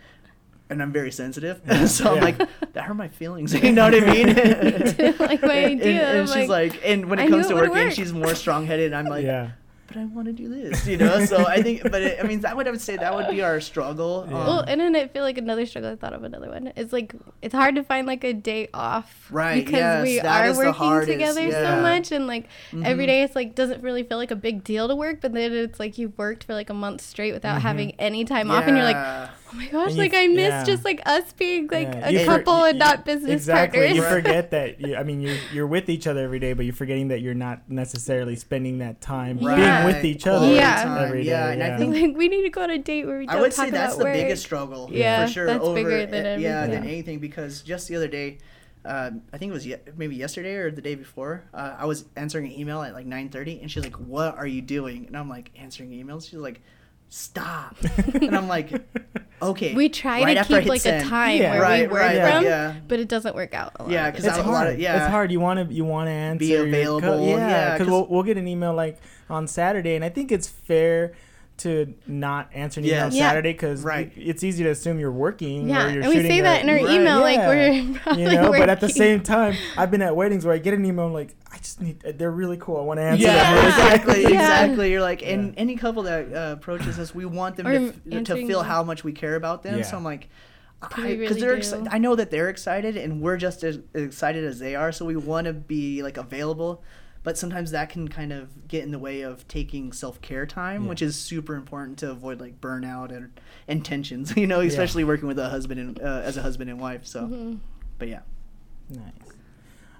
[0.70, 2.22] And I'm very sensitive, so I'm Yeah.
[2.24, 2.38] like,
[2.72, 3.52] that hurt my feelings.
[3.52, 4.26] You know what I mean?
[4.34, 6.08] didn't like my And- idea.
[6.08, 7.92] And, I'm she's like, and when I it comes to working, work.
[7.92, 8.86] she's more strong-headed.
[8.86, 9.50] And I'm like, yeah,
[9.94, 11.24] but I want to do this, you know.
[11.24, 13.42] So I think, but it, I mean, that would I would say that would be
[13.42, 14.26] our struggle.
[14.30, 14.36] Yeah.
[14.40, 15.92] um, Well, and then I feel like another struggle.
[15.92, 16.72] I thought of another one.
[16.76, 20.46] It's like it's hard to find like a day off, Right, Because yes, we that
[20.46, 21.76] are is working hardest, together yeah.
[21.76, 22.48] so much, and like
[22.82, 23.08] every Mhm.
[23.08, 25.78] day it's like doesn't really feel like a big deal to work, but then it's
[25.78, 27.62] like you've worked for like a month straight without Mhm.
[27.62, 29.28] having any time off, and you're like, Yeah.
[29.54, 30.64] Oh my gosh, like I miss yeah.
[30.64, 32.08] just like us being like Yeah.
[32.08, 33.78] a You for- couple you- and not you- business exactly.
[33.80, 33.96] partners.
[33.96, 34.80] You forget that.
[34.84, 37.34] You, I mean, you're you're with each other every day, but you're forgetting that you're
[37.34, 39.56] not necessarily spending that time Right.
[39.56, 40.98] being with each other Yeah.
[41.06, 41.30] every day.
[41.30, 43.36] Yeah, and I think- like we need to go on a date where we don't
[43.36, 44.14] I would talk say that's the work.
[44.14, 44.88] biggest struggle.
[44.92, 45.46] Yeah, for sure.
[45.46, 48.38] that's over, bigger than uh, Yeah, than anything because just the other day,
[48.84, 52.04] uh, I think it was ye- maybe yesterday or the day before, uh, I was
[52.16, 55.28] answering an email at like 9:30, and she's like, "What are you doing?" And I'm
[55.30, 56.60] like, "Answering emails." She's like,
[57.14, 57.76] "Stop!"
[58.14, 58.72] and I'm like,
[59.42, 61.06] "Okay." We try Right to keep like send.
[61.06, 61.52] a time Yeah.
[61.52, 62.74] where Right, we work right, from, yeah.
[62.88, 63.72] but it doesn't work out.
[63.78, 64.72] A lot Yeah, because it's that's a lot hard.
[64.74, 64.96] of- yeah.
[65.04, 65.30] It's hard.
[65.30, 66.38] You want to you want to answer.
[66.40, 68.98] Be your available, yeah, yeah, we'll we'll get an email like
[69.30, 71.12] on Saturday, and I think it's fair
[71.58, 73.12] to not answer an email Yes.
[73.12, 73.28] on Yeah.
[73.30, 74.10] Saturday because Right.
[74.16, 75.68] it's easy to assume you're working.
[75.68, 78.22] Yeah, or you're and we say that a- in our Right, email, like we're probably
[78.24, 80.84] you know, but at the same time, I've been at weddings where I get an
[80.84, 82.00] email I'm like, I just need.
[82.00, 82.78] They're really cool.
[82.78, 83.66] I want to answer Yeah, them.
[83.68, 84.28] exactly, Yeah.
[84.30, 84.90] exactly.
[84.90, 85.60] You're like, and Yeah.
[85.60, 88.82] any couple that uh, approaches us, we want them to, f- to feel the- how
[88.82, 89.78] much we care about them.
[89.78, 89.84] Yeah.
[89.84, 90.28] So I'm like,
[90.80, 91.60] because really they're do?
[91.62, 94.90] exci- I know that they're excited, and we're just as excited as they are.
[94.92, 96.82] So we want to be like available,
[97.24, 100.84] but sometimes that can kind of get in the way of taking self care time,
[100.84, 100.88] Yeah.
[100.90, 103.32] which is super important to avoid like burnout and,
[103.66, 104.36] and tensions.
[104.36, 107.04] You know, especially working with a husband and uh, as a husband and wife.
[107.04, 107.58] So, Mhm.
[107.98, 108.20] but yeah.
[108.88, 109.32] Nice.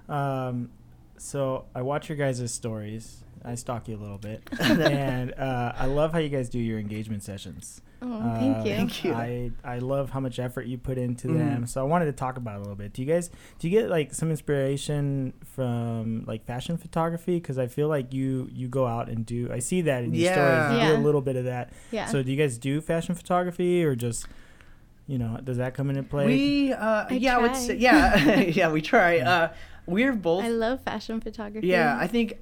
[0.07, 0.69] Um,
[1.17, 3.24] so I watch your guys' stories.
[3.45, 6.79] I stalk you a little bit, and uh, I love how you guys do your
[6.79, 7.81] engagement sessions.
[8.01, 8.75] Oh, Uh, thank you.
[8.75, 9.13] Thank you.
[9.13, 11.37] I I love how much effort you put into Mhm.
[11.37, 11.65] them.
[11.67, 12.91] So I wanted to talk about it a little bit.
[12.93, 13.29] Do you guys
[13.59, 17.35] do you get like some inspiration from like fashion photography?
[17.39, 19.49] Because I feel like you you go out and do.
[19.51, 20.33] I see that in your Yeah.
[20.67, 20.81] stories.
[20.83, 21.71] You do a little bit of that.
[21.91, 22.07] Yeah.
[22.07, 24.27] So do you guys do fashion photography or just
[25.07, 26.25] you know does that come into play?
[26.25, 27.59] We, uh, I yeah, I would try.
[27.59, 29.15] say, yeah, yeah, we try.
[29.17, 29.31] Yeah.
[29.31, 29.53] Uh,
[29.87, 31.67] we're both I love fashion photography.
[31.67, 32.33] Yeah, I think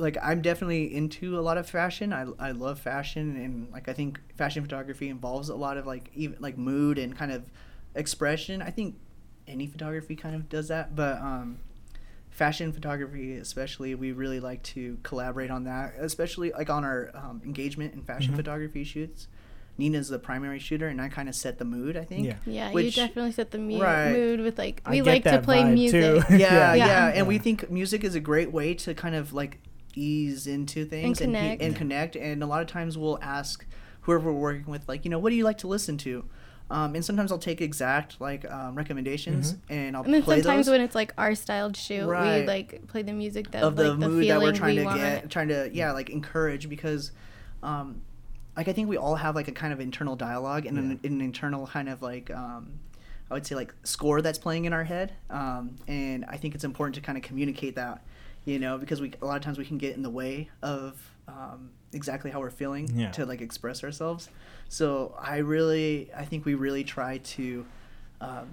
[0.00, 2.12] like I'm definitely into a lot of fashion.
[2.12, 6.10] I, I love fashion and like I think fashion photography involves a lot of like
[6.14, 7.50] even like mood and kind of
[7.94, 8.62] expression.
[8.62, 8.96] I think
[9.46, 11.58] any photography kind of does that, but um
[12.30, 17.42] fashion photography especially we really like to collaborate on that, especially like on our um,
[17.44, 18.36] engagement and fashion Mhm.
[18.36, 19.28] photography shoots.
[19.78, 22.26] Nina's the primary shooter and I kind of set the mood, I think.
[22.26, 22.34] Yeah.
[22.46, 24.12] Yeah, you definitely set the mu- Right.
[24.12, 26.22] mood with like we like to play music.
[26.30, 26.74] yeah, Yeah.
[26.74, 29.58] yeah, and we think music is a great way to kind of like
[29.94, 31.62] ease into things and connect.
[31.62, 32.16] and, connect.
[32.16, 33.64] And a lot of times we'll ask
[34.02, 36.24] whoever we're working with, like, you know, what do you like to listen to?
[36.70, 40.66] Um, and sometimes I'll take exact like um, recommendations and I'll And then play sometimes
[40.66, 43.90] those when it's like our styled shoot, we like play the music that of the
[43.90, 45.00] like the mood feeling that we're trying we to want.
[45.00, 47.10] get, trying to yeah, like encourage because,
[47.64, 48.02] um,
[48.56, 51.20] like I think we all have like a kind of internal dialogue and an, an
[51.20, 52.70] internal kind of like um,
[53.30, 56.64] I would say like score that's playing in our head, um, and I think it's
[56.64, 58.04] important to kind of communicate that
[58.44, 61.00] you know, because we a lot of times we can get in the way of
[61.28, 63.10] um, exactly how we're feeling Yeah.
[63.12, 64.28] to like express ourselves.
[64.68, 67.66] So I really, I think we really try to
[68.20, 68.48] um,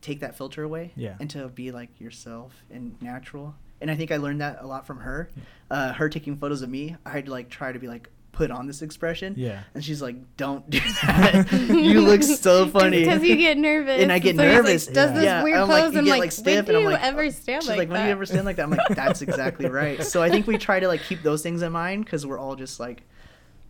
[0.00, 1.16] take that filter away Yeah.
[1.20, 3.54] and to be like yourself and natural.
[3.80, 5.28] And I think I learned that a lot from her.
[5.70, 8.66] Uh, her taking photos of me, I had like try to be like put on
[8.66, 9.34] this expression.
[9.36, 9.62] Yeah.
[9.74, 11.50] And she's like, "Don't do that.
[11.70, 14.00] you look so funny." Because you get nervous.
[14.02, 14.86] And I get So he's like, nervous.
[14.86, 16.66] does this Yeah, weird I'm like, pose you and get, like, like, stiff, when and
[16.66, 18.56] do I'm you like, ever stand She's like, like, when do you ever stand like
[18.56, 18.62] that?
[18.64, 20.04] I'm like, that's exactly right.
[20.04, 22.56] So I think we try to like keep those things in mind because we're all
[22.56, 23.02] just like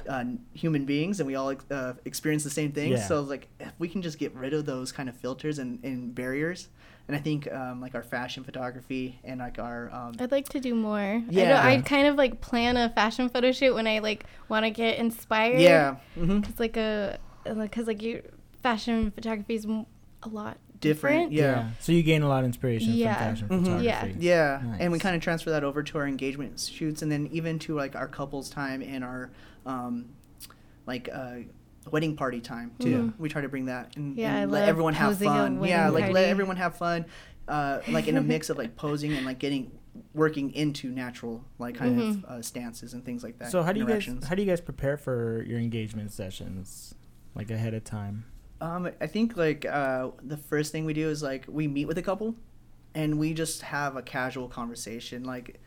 [0.09, 2.99] uh, human beings and we all uh, experience the same things.
[2.99, 3.07] Yeah.
[3.07, 6.15] So like, if we can just get rid of those kind of filters and, and
[6.15, 6.69] barriers,
[7.09, 10.61] and I think um, like our fashion photography and like our um, I'd like to
[10.61, 10.99] do more.
[11.01, 11.49] I Yeah.
[11.49, 14.71] don't, I'd kind of like plan a fashion photo shoot when I like want to
[14.71, 15.61] get inspired.
[15.61, 18.23] yeah, hmm It's like a, because like you,
[18.63, 19.69] fashion photography is a
[20.29, 21.31] lot different.
[21.31, 21.33] different.
[21.33, 21.71] Yeah.
[21.81, 23.15] So you gain a lot of inspiration Yeah.
[23.15, 23.65] from fashion Mhm.
[23.65, 24.17] photography.
[24.19, 24.61] Yeah.
[24.63, 27.59] Yeah, and we kind of transfer that over to our engagement shoots, and then even
[27.61, 29.31] to like our couples time and our
[29.65, 30.07] um,
[30.87, 31.37] like uh,
[31.91, 33.13] wedding party time too.
[33.15, 33.19] Mhm.
[33.19, 35.61] We try to bring that and, Yeah, and let everyone have fun.
[35.61, 37.07] wedding Yeah, like let everyone have fun,
[37.49, 39.71] uh, like in a mix of like posing and like getting
[40.13, 43.51] working into natural like kind of uh, stances and things like that.
[43.51, 46.95] So how do you guys how do you guys prepare for your engagement sessions
[47.35, 48.25] like ahead of time?
[48.61, 51.99] Um, I think like uh, the first thing we do is like we meet with
[51.99, 52.35] a couple,
[52.95, 55.25] and we just have a casual conversation.
[55.25, 55.61] Like,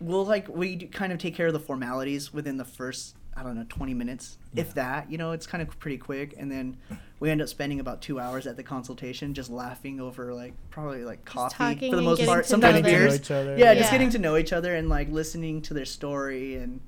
[0.00, 3.54] we'll like we kind of take care of the formalities within the first I don't
[3.56, 5.10] know twenty minutes, if that.
[5.10, 6.76] You know, it's kind of pretty quick, and then
[7.18, 11.04] we end up spending about two hours at the consultation just laughing over like probably
[11.04, 12.46] like coffee talking for the most part.
[12.46, 13.14] Sometimes beers.
[13.14, 13.56] each other.
[13.56, 16.80] Yeah, just getting to know each other and like listening to their story and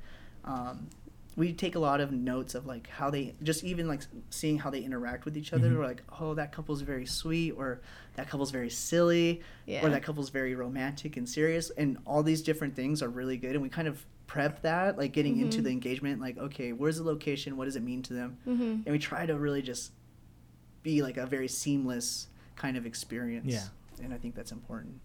[0.45, 0.89] um,
[1.37, 4.71] we take a lot of notes of like how they just even like seeing how
[4.71, 5.69] they interact with each other.
[5.69, 5.79] Mhm.
[5.79, 7.81] We're like, oh, that couple's very sweet, or
[8.17, 9.85] that couple's very silly, Yeah.
[9.85, 13.53] or that couple's very romantic and serious, and all these different things are really good.
[13.53, 15.65] And we kind of prep that, like getting into Mhm.
[15.65, 17.57] the engagement, like okay, where's the location?
[17.57, 18.37] What does it mean to them?
[18.45, 19.93] hmm And we try to really just
[20.83, 23.53] be like a very seamless kind of experience.
[23.53, 23.65] Yeah.
[24.03, 25.01] and I think that's important.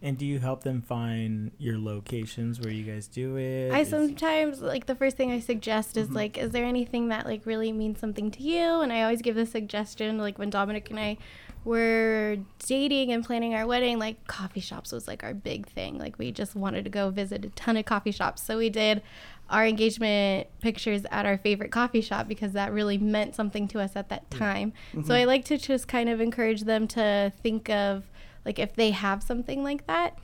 [0.00, 3.70] And do you help them find your locations where you guys do it?
[3.70, 6.14] I Is- sometimes like the first thing I suggest is Mhm.
[6.14, 8.80] like, is there anything that like really means something to you?
[8.80, 11.18] And I always give the suggestion like when Dominic and I
[11.64, 15.98] were dating and planning our wedding, like coffee shops was like our big thing.
[15.98, 19.02] Like we just wanted to go visit a ton of coffee shops, so we did
[19.50, 23.94] our engagement pictures at our favorite coffee shop because that really meant something to us
[23.94, 24.72] at that time.
[25.04, 28.04] So I like to just kind of encourage them to think of
[28.46, 30.18] like if they have something like that.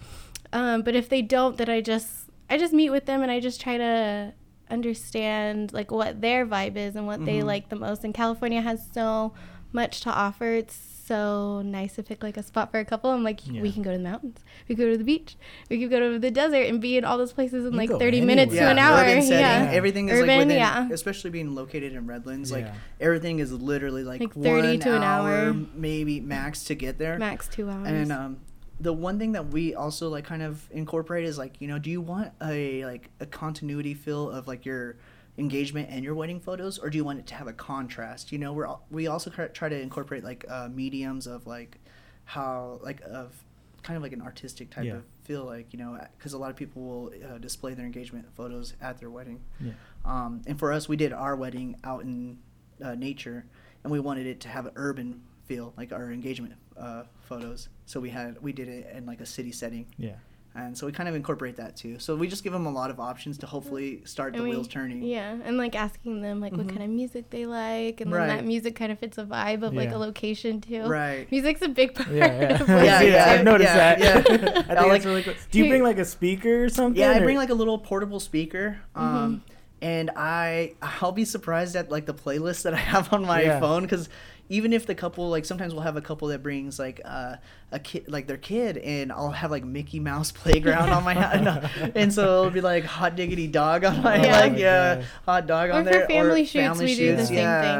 [0.55, 3.41] Um, but if they don't, that I just I just meet with them and I
[3.41, 4.33] just try to
[4.71, 7.45] understand like what their vibe is and what they Mhm.
[7.45, 8.05] like the most.
[8.05, 9.33] And California has so
[9.73, 10.47] much to offer.
[10.47, 10.75] It's
[11.11, 13.11] so nice to pick like a spot for a couple.
[13.11, 13.63] I'm like, Yeah.
[13.63, 15.37] we can go to the mountains, we can go to the beach,
[15.69, 17.89] we can go to the desert and be in all those places in You like
[17.89, 18.67] go 30 minutes anywhere.
[18.67, 19.01] to an hour.
[19.01, 19.41] urban setting.
[19.41, 19.71] Yeah.
[19.73, 20.89] Everything is Urban, like within, yeah.
[20.93, 22.53] especially being located in Redlands.
[22.53, 22.69] Like
[23.01, 25.53] everything is literally like, Like 30 one to an hour.
[25.75, 27.19] maybe max to get there.
[27.19, 27.89] Max two hours.
[27.89, 28.39] And um,
[28.79, 31.91] the one thing that we also like kind of incorporate is like you know, do
[31.91, 34.97] you want a like a continuity feel of like your
[35.45, 38.31] engagement and your wedding photos, or do you want it to have a contrast?
[38.31, 41.79] You know, we're al- we also try to incorporate like uh, mediums of like
[42.25, 43.35] how like of
[43.83, 44.97] kind of like an artistic type Yeah.
[44.97, 48.27] of feel like you know because a lot of people will uh, display their engagement
[48.37, 49.73] photos at their wedding Yeah.
[50.05, 52.39] um, and for us we did our wedding out in
[52.85, 53.47] uh, nature
[53.83, 58.01] and we wanted it to have an urban feel like our engagement uh, photos so
[58.01, 60.17] we had we did it in like a city setting Yeah.
[60.55, 62.91] And so we kind of incorporate that too so we just give them a lot
[62.91, 66.53] of options to hopefully start the we- wheels turning Yeah, and like asking them like
[66.53, 66.71] what Mhm.
[66.71, 69.75] kind of music they like, and then that music kind of fits a vibe of
[69.75, 70.83] like a location too.
[70.87, 72.09] right Music's a big part.
[72.11, 72.63] Yeah, yeah.
[72.63, 74.01] of Yeah, yeah, yeah, I've noticed yeah, that.
[74.01, 74.15] yeah.
[74.59, 75.35] I think I like- really cool.
[75.51, 77.01] Do you bring like a speaker or something?
[77.01, 78.79] Yeah, I bring like a little portable speaker.
[78.97, 79.17] Mm-hmm.
[79.17, 79.43] Um,
[79.83, 83.61] and I I'll be surprised at like the playlist that I have on my Yeah.
[83.61, 84.09] phone because
[84.51, 87.37] even if the couple like sometimes we'll have a couple that brings like uh,
[87.73, 91.91] a kid like their kid and I'll have like Mickey Mouse playground on my no.
[91.95, 94.33] and so it'll be like hot diggity dog on my Yeah.
[94.41, 95.05] like Oh my yeah gosh.
[95.25, 97.37] hot dog Or on for there family shoots, we do the same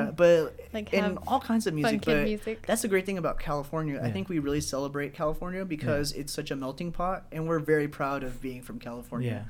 [0.07, 0.15] thing.
[0.17, 2.67] but Like and have all kinds of music kid but music.
[2.67, 6.51] that's the great thing about California I think we really celebrate California because it's such
[6.53, 9.43] a melting pot and we're very proud of being from California Yeah.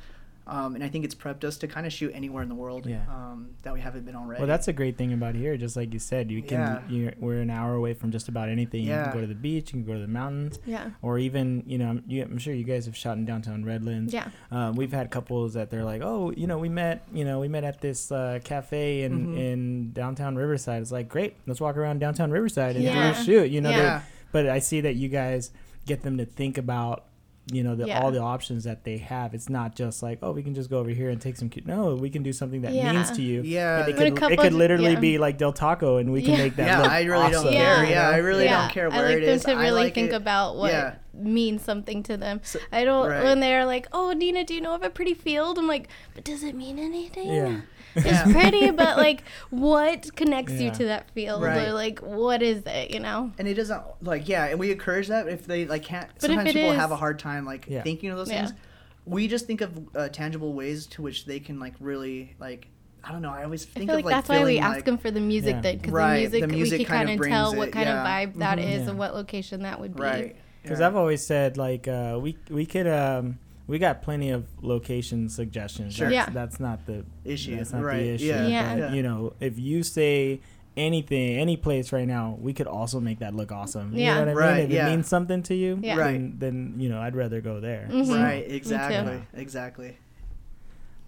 [0.51, 2.85] Um, and I think it's prepped us to kind of shoot anywhere in the world
[2.87, 3.03] Yeah.
[3.09, 4.41] um, that we haven't been already.
[4.41, 5.57] Well, that's a great thing about here.
[5.57, 6.59] Just like you said, you can.
[6.59, 6.81] Yeah.
[6.89, 8.85] You're, we're an hour away from just about anything.
[8.85, 8.99] Yeah.
[8.99, 9.73] You can go to the beach.
[9.73, 10.91] You can go to the mountains, Yeah.
[11.03, 14.13] or even you know, I'm, you, I'm sure you guys have shot in downtown Redlands.
[14.13, 14.29] Yeah.
[14.51, 17.49] Um, we've had couples that they're like, oh, you know, we met, you know, we
[17.49, 19.39] met at this uh, cafe in Mhm.
[19.39, 20.83] in downtown Riverside.
[20.83, 23.13] It's like, great, let's walk around downtown Riverside and Yeah.
[23.15, 23.51] do a shoot.
[23.51, 25.51] You know, yeah, but I see that you guys
[25.87, 27.05] get them to think about
[27.53, 28.01] you know the, Yeah.
[28.01, 29.35] all the options that they have.
[29.35, 31.49] It's not just like oh we can just go over here and take some.
[31.49, 31.67] Cute.
[31.67, 32.93] No, we can do something that Yeah.
[32.93, 33.43] means to you.
[33.43, 33.81] Yeah.
[33.81, 35.01] And it could, it could literally yeah.
[35.01, 36.39] be like Del Taco, and we can Yeah.
[36.39, 36.67] make that.
[36.67, 37.85] Yeah, look I really don't care.
[37.85, 38.09] you Yeah.
[38.09, 38.63] I really Yeah.
[38.63, 39.45] don't care I where like it them is.
[39.45, 40.15] to I really like think it.
[40.15, 40.95] about what Yeah.
[41.13, 42.41] means something to them.
[42.45, 43.25] So- I don't right.
[43.25, 46.25] when they're like, "Oh, Nina, do you know of a pretty field?" I'm like, "But
[46.25, 47.61] does it mean anything?" Yeah.
[47.95, 51.69] It's pretty, but like, what connects you to that field, Right.
[51.69, 52.91] or like, what is it?
[52.91, 53.33] You know?
[53.39, 56.53] and it doesn't like yeah and we encourage that if they like can't if sometimes
[56.53, 57.83] people is- have a hard time like Yeah.
[57.83, 58.47] thinking of those Yeah.
[58.47, 58.59] things
[59.07, 62.69] we just think of uh, tangible ways to which they can like really like
[63.03, 64.63] i don't know i always I think feel of like like that's why we feeling,
[64.63, 65.61] ask them for the music Yeah.
[65.63, 67.59] that because Right, the music, the music we can kind kind of of tell brings
[67.59, 68.03] what kind yeah.
[68.03, 68.71] of vibe that Mhm.
[68.73, 68.89] is Yeah.
[68.91, 70.03] and what location that would be.
[70.03, 70.87] right Because yeah.
[70.87, 73.39] I've always said like uh, we we could um
[73.71, 75.95] we got plenty of location suggestions.
[75.95, 76.11] Sure.
[76.11, 76.35] That's, Yeah.
[76.35, 78.25] that's not the issue That's not right the issue.
[78.27, 78.77] yeah, Yeah.
[78.89, 80.41] But, you know, if you say
[80.77, 83.93] anything, any place right now, we could also make that look awesome.
[83.95, 84.15] You Yeah.
[84.15, 84.65] know what I Right, mean?
[84.67, 84.87] If yeah.
[84.89, 85.97] it means something to you, Yeah.
[85.97, 86.13] Right.
[86.13, 87.87] then, then you know, I'd rather go there.
[87.91, 88.23] Mhm.
[88.23, 89.97] Right exactly exactly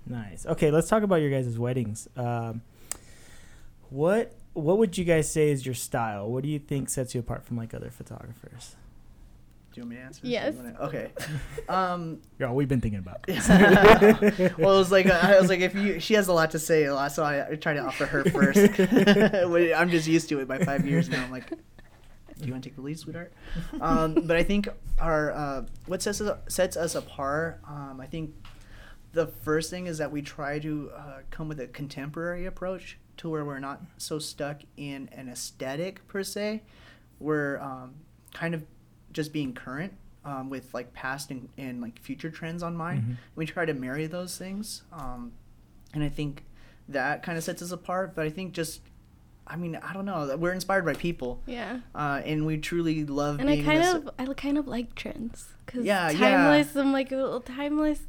[0.07, 0.47] Nice.
[0.47, 2.09] Okay, let's talk about your guys' weddings.
[2.17, 2.63] Um,
[3.91, 6.29] what what would you guys say is your style?
[6.31, 8.77] What do you think sets you apart from like other photographers?
[9.73, 10.21] Do you want me to answer?
[10.25, 10.55] Yes.
[10.55, 11.11] Wanna- okay
[11.69, 13.23] um Yeah, we've been thinking about.
[13.27, 13.49] This.
[14.59, 16.85] well, it was like I was like, if you, she has a lot to say,
[16.85, 18.59] a lot, so I, I try to offer her first.
[18.79, 21.25] I'm just used to it by five years now.
[21.25, 23.33] I'm like, do you want to take the lead, sweetheart?
[23.81, 27.61] Um, but I think our uh, what sets us sets us apart.
[27.67, 28.35] Um, I think
[29.13, 33.29] the first thing is that we try to uh, come with a contemporary approach to
[33.29, 36.63] where we're not so stuck in an aesthetic per se.
[37.21, 37.95] We're um,
[38.35, 38.65] kind of
[39.13, 39.93] just being current
[40.25, 43.03] um, with like past and, and like future trends on mind.
[43.03, 43.17] Mhm.
[43.37, 45.33] We try to marry those things, um,
[45.95, 46.45] and I think
[46.89, 48.15] that kind of sets us apart.
[48.15, 48.81] But I think just,
[49.47, 50.37] I mean, I don't know.
[50.37, 51.81] We're inspired by people, Yeah.
[51.95, 53.41] uh, and we truly love.
[53.41, 56.19] And I kind this- of, I kind of like trends because Yeah, yeah.
[56.19, 56.77] timeless.
[56.77, 58.01] I'm like a little timeless.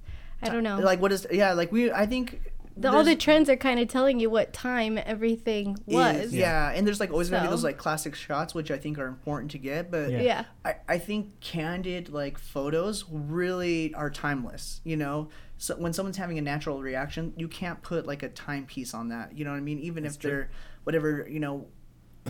[0.42, 0.78] I don't know.
[0.80, 1.26] Like what is?
[1.32, 1.92] Yeah, like we.
[1.92, 2.42] I think.
[2.76, 6.18] The, all the trends are kind of telling you what time everything was.
[6.18, 6.72] is- yeah.
[6.72, 9.52] and there's like always gonna be those like classic shots, which I think are important
[9.52, 9.92] to get.
[9.92, 10.22] But Yeah.
[10.22, 10.44] Yeah.
[10.66, 16.38] I, I think candid like photos really are timeless you know so when someone's having
[16.38, 19.62] a natural reaction you can't put like a timepiece on that you know what i
[19.62, 20.30] mean even That's if true.
[20.32, 20.50] they're
[20.84, 21.68] whatever you know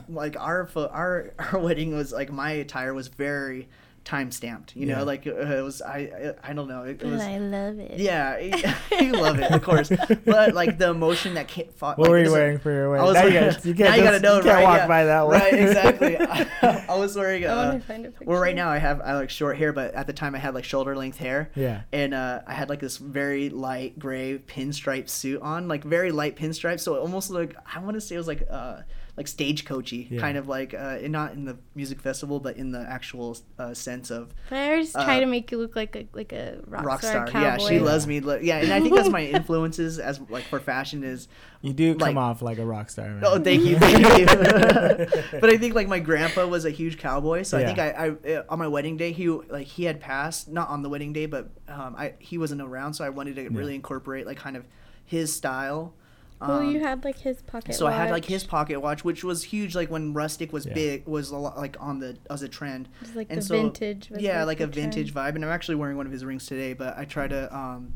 [0.09, 3.69] like our pho- our our wedding was like my attire was very
[4.03, 4.97] time stamped you Yeah.
[4.97, 7.79] know like uh, it was i i, I don't know it, it was I love
[7.79, 7.97] it.
[7.99, 8.37] yeah
[8.99, 9.89] you love it of course
[10.25, 12.71] but like the emotion that ca- fought What like, were you was a- wearing for
[12.71, 13.05] your I wedding?
[13.05, 14.77] was Now you wearing- gotta, you now you gotta just- know, you can't right, walk
[14.79, 14.87] yeah.
[14.87, 15.39] by that one.
[15.39, 18.25] right exactly I, was wearing I uh, want to find a picture.
[18.29, 20.53] well, right now I have I like short hair, but at the time I had
[20.53, 21.49] like shoulder length hair.
[21.55, 21.81] Yeah.
[21.91, 26.35] And uh, I had like this very light gray pinstripe suit on, like very light
[26.35, 28.81] pinstripe So it almost like I want to say it was like uh
[29.15, 30.19] like stagecoachy, Yeah.
[30.19, 33.73] kind of like uh, and not in the music festival, but in the actual uh,
[33.75, 36.59] sense of But I always try uh, to make you look like a like a
[36.65, 37.41] rock, rock star, star.
[37.41, 38.21] Yeah, she loves me.
[38.21, 41.27] Lo- Yeah, and I think that's my influences as like for fashion is
[41.61, 43.21] You do come off like a rock star, man.
[43.23, 44.25] Oh, thank you, thank you.
[45.39, 48.31] but I think like my grandpa was a huge cowboy, so I think I, I
[48.37, 51.27] uh, on my wedding day he like he had passed, not on the wedding day,
[51.27, 54.65] but um, I he wasn't around, so I wanted to really incorporate like kind of
[55.05, 55.93] his style.
[56.41, 57.69] Well, Um, you had like his pocket.
[57.69, 57.77] Watch.
[57.77, 59.75] So I had like his pocket watch, which was huge.
[59.75, 60.73] Like when rustic was Yeah.
[60.73, 62.89] big, was a lot like on the as a trend.
[63.01, 64.09] It's like and the so- vintage.
[64.09, 64.93] was, yeah, like a the trend.
[64.93, 65.35] vintage vibe.
[65.35, 67.55] And I'm actually wearing one of his rings today, but I try to.
[67.55, 67.93] um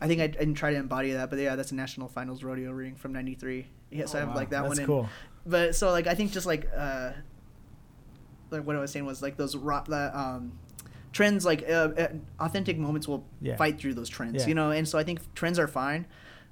[0.00, 2.72] I think I didn't try to embody that, but yeah, that's a national finals rodeo
[2.72, 3.66] ring from '93.
[3.90, 4.40] Yeah, so I Oh, have wow.
[4.40, 4.78] like that That's one.
[4.80, 5.08] in- cool.
[5.46, 7.12] but so like I think just like uh
[8.50, 10.52] like what I was saying was like those rock the um
[11.12, 12.08] trends like uh, uh,
[12.40, 13.56] authentic moments will Yeah.
[13.56, 14.48] fight through those trends Yeah.
[14.48, 16.06] you know and so I think trends are fine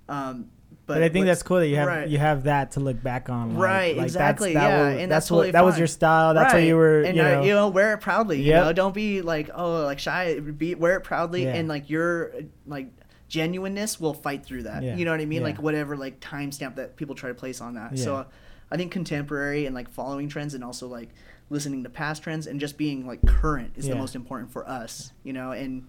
[0.09, 0.47] um
[0.87, 2.09] but, But, I think that's cool that you have right.
[2.09, 3.55] you have that to look back on.
[3.55, 5.87] like- Right, like exactly, That's, that yeah, was- and that's what totally that was your
[5.87, 6.35] style.
[6.35, 7.03] That's what you were.
[7.03, 9.85] and you uh, know, you know wear it proudly you know don't be like oh
[9.85, 11.55] like shy be wear it proudly Yeah.
[11.55, 12.33] and like your
[12.67, 12.89] like
[13.29, 14.97] genuineness will fight through that Yeah.
[14.97, 15.47] you know what i mean Yeah.
[15.49, 18.05] like whatever like timestamp that people try to place on that Yeah.
[18.05, 18.27] so
[18.71, 21.09] i think contemporary and like following trends and also like
[21.49, 25.13] listening to past trends and just being like current is the most important for us
[25.25, 25.87] you know and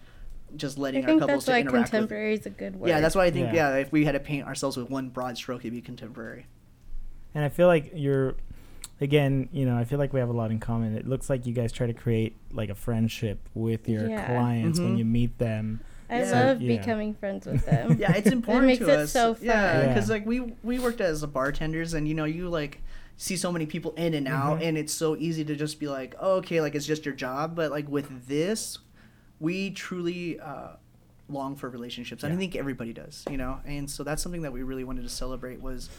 [0.55, 2.87] just I letting our couples that's to why interact with contemporary is a good word.
[2.89, 3.71] yeah that's why i think Yeah.
[3.71, 3.77] yeah.
[3.77, 6.45] if we had to paint ourselves with one broad stroke it'd be contemporary
[7.35, 8.35] and I feel like you're.
[9.01, 10.95] Again, you know, I feel like we have a lot in common.
[10.95, 14.25] It looks like you guys try to create like a friendship with your Yeah.
[14.27, 14.97] clients when Mhm.
[14.99, 15.81] you meet them.
[16.12, 16.31] I Yeah.
[16.45, 16.77] love Yeah.
[16.77, 17.97] becoming friends with them.
[17.99, 19.87] yeah it's important it makes to it us so yeah fun.
[19.89, 20.13] because Yeah.
[20.13, 22.81] like we we worked as bartenders and you know you like
[23.17, 24.67] see so many people in and out Mhm.
[24.69, 27.56] and it's so easy to just be like oh, okay like it's just your job
[27.56, 28.77] but like with this
[29.44, 30.69] we truly uh
[31.29, 34.52] long for relationships and i think everybody does you know and so that's something that
[34.54, 35.89] we really wanted to celebrate was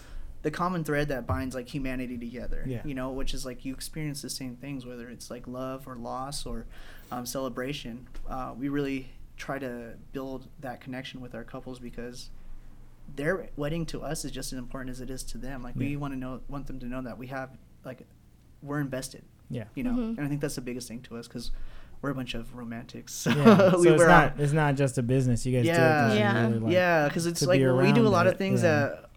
[0.42, 2.62] the common thread that binds like humanity together.
[2.66, 2.82] Yeah.
[2.84, 5.96] You know, which is like you experience the same things, whether it's like love or
[5.96, 6.66] loss or
[7.10, 8.06] um, celebration.
[8.28, 12.28] Uh, we really try to build that connection with our couples because
[13.16, 15.62] their wedding to us is just as important as it is to them.
[15.62, 17.48] Like we want to know, want them to know that we have
[17.82, 18.06] like
[18.62, 19.22] we're invested.
[19.48, 19.64] Yeah.
[19.74, 20.18] You know, Mhm.
[20.18, 21.52] and I think that's the biggest thing to us because
[22.04, 23.12] we're a bunch of romantics.
[23.24, 23.70] So, Yeah.
[23.72, 25.44] so we it's were not out- it's not just a business.
[25.46, 25.74] You guys Yeah.
[25.76, 26.46] do it 'cause you Yeah.
[26.46, 28.70] really like yeah, because it's like be we do a around lot of things yeah.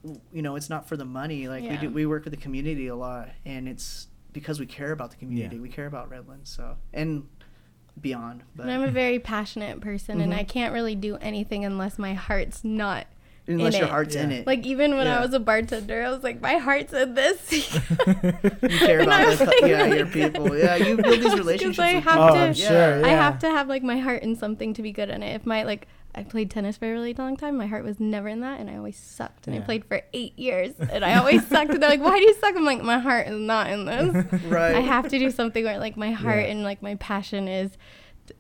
[0.04, 1.48] that you know it's not for the money.
[1.48, 4.92] Like we do, we work with the community a lot, and it's because we care
[4.92, 5.58] about the community.
[5.58, 5.62] Yeah.
[5.62, 7.24] We care about Redlands, so and
[8.00, 8.44] beyond.
[8.56, 10.38] But And I'm a very passionate person, and Mhm.
[10.38, 13.08] I can't really do anything unless my heart's not.
[13.48, 13.92] Unless in your it.
[13.92, 15.20] heart's in it, Like even when Yeah.
[15.20, 17.52] I was a bartender, I was like, my heart's in this.
[17.52, 17.62] you
[18.80, 20.58] care about was the, like, yeah really your people.
[20.58, 21.80] Yeah, you build these relationships.
[21.80, 22.24] I with have people.
[22.30, 23.06] oh, to- I'm sure.
[23.06, 25.34] I have to have like my heart in something to be good in it.
[25.36, 28.28] If my like I played tennis for a really long time, my heart was never
[28.28, 29.46] in that, and I always sucked.
[29.46, 29.62] And Yeah.
[29.62, 31.70] I played for eight years, and I always sucked.
[31.72, 34.44] And they're like, "Why do you suck?" I'm like, "My heart is not in this.
[34.46, 34.76] Right.
[34.76, 36.52] I have to do something where like my heart Yeah.
[36.52, 37.72] and like my passion is."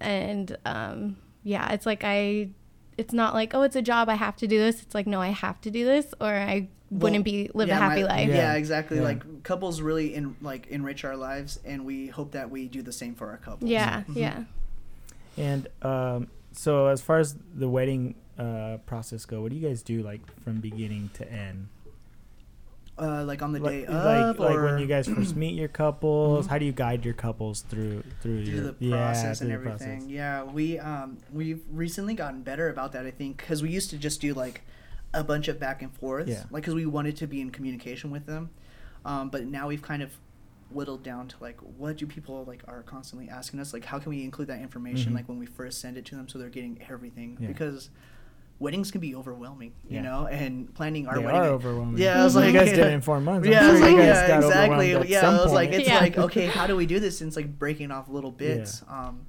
[0.01, 2.49] And um, yeah, it's like I.
[2.97, 4.09] It's not like oh, it's a job.
[4.09, 4.81] I have to do this.
[4.81, 7.79] It's like no, I have to do this, or I wouldn't be live yeah, a
[7.79, 8.29] happy my- life.
[8.29, 8.53] Yeah, Yeah.
[8.53, 8.97] exactly.
[8.97, 9.03] Yeah.
[9.03, 12.93] Like couples really in like enrich our lives, and we hope that we do the
[12.93, 13.69] same for our couples.
[13.69, 14.15] Yeah, Mhm.
[14.15, 14.43] yeah.
[15.37, 19.81] And um, so as far as the wedding uh, process go, what do you guys
[19.81, 21.67] do like from beginning to end?
[22.99, 25.53] Uh, like on the like, day like, of, like or when you guys first meet
[25.53, 26.49] your couples, Mhm.
[26.49, 29.97] how do you guide your couples through through, through your the process through and everything.
[29.99, 30.09] process?
[30.09, 33.05] Yeah, we um we've recently gotten better about that.
[33.05, 34.61] I think because we used to just do like
[35.13, 36.43] a bunch of back and forth, Yeah.
[36.49, 38.49] like because we wanted to be in communication with them.
[39.05, 40.17] Um, but now we've kind of
[40.71, 44.09] whittled down to like what do people like are constantly asking us like how can
[44.09, 45.15] we include that information Mhm.
[45.17, 47.47] like when we first send it to them so they're getting everything Yeah.
[47.47, 47.89] because
[48.59, 50.01] weddings can be overwhelming you Yeah.
[50.01, 52.01] know and planning our They wedding are overwhelming.
[52.01, 53.45] Yeah, I was you guys did it in four months.
[53.47, 54.91] I'm yeah, I was like, you guys yeah, got exactly.
[55.11, 55.99] Yeah, some I was like, it's Yeah.
[55.99, 57.21] like, okay, how do we do this?
[57.21, 58.83] And it's like breaking off little bits.
[58.89, 59.27] Um,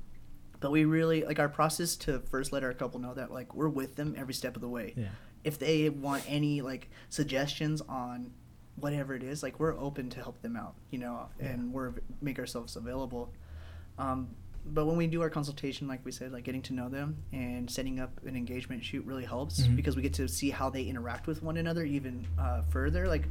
[0.60, 3.68] but we really like our process to first let our couple know that like we're
[3.68, 4.94] with them every step of the way.
[4.96, 5.08] yeah.
[5.44, 8.32] If they want any like suggestions on
[8.76, 12.38] whatever it is, like we're open to help them out, you know, and we're make
[12.38, 13.32] ourselves available.
[13.98, 14.28] Um,
[14.74, 17.70] but when we do our consultation, like we said, like getting to know them and
[17.70, 19.76] setting up an engagement shoot really helps Mhm.
[19.76, 23.06] because we get to see how they interact with one another even uh, further.
[23.08, 23.28] Like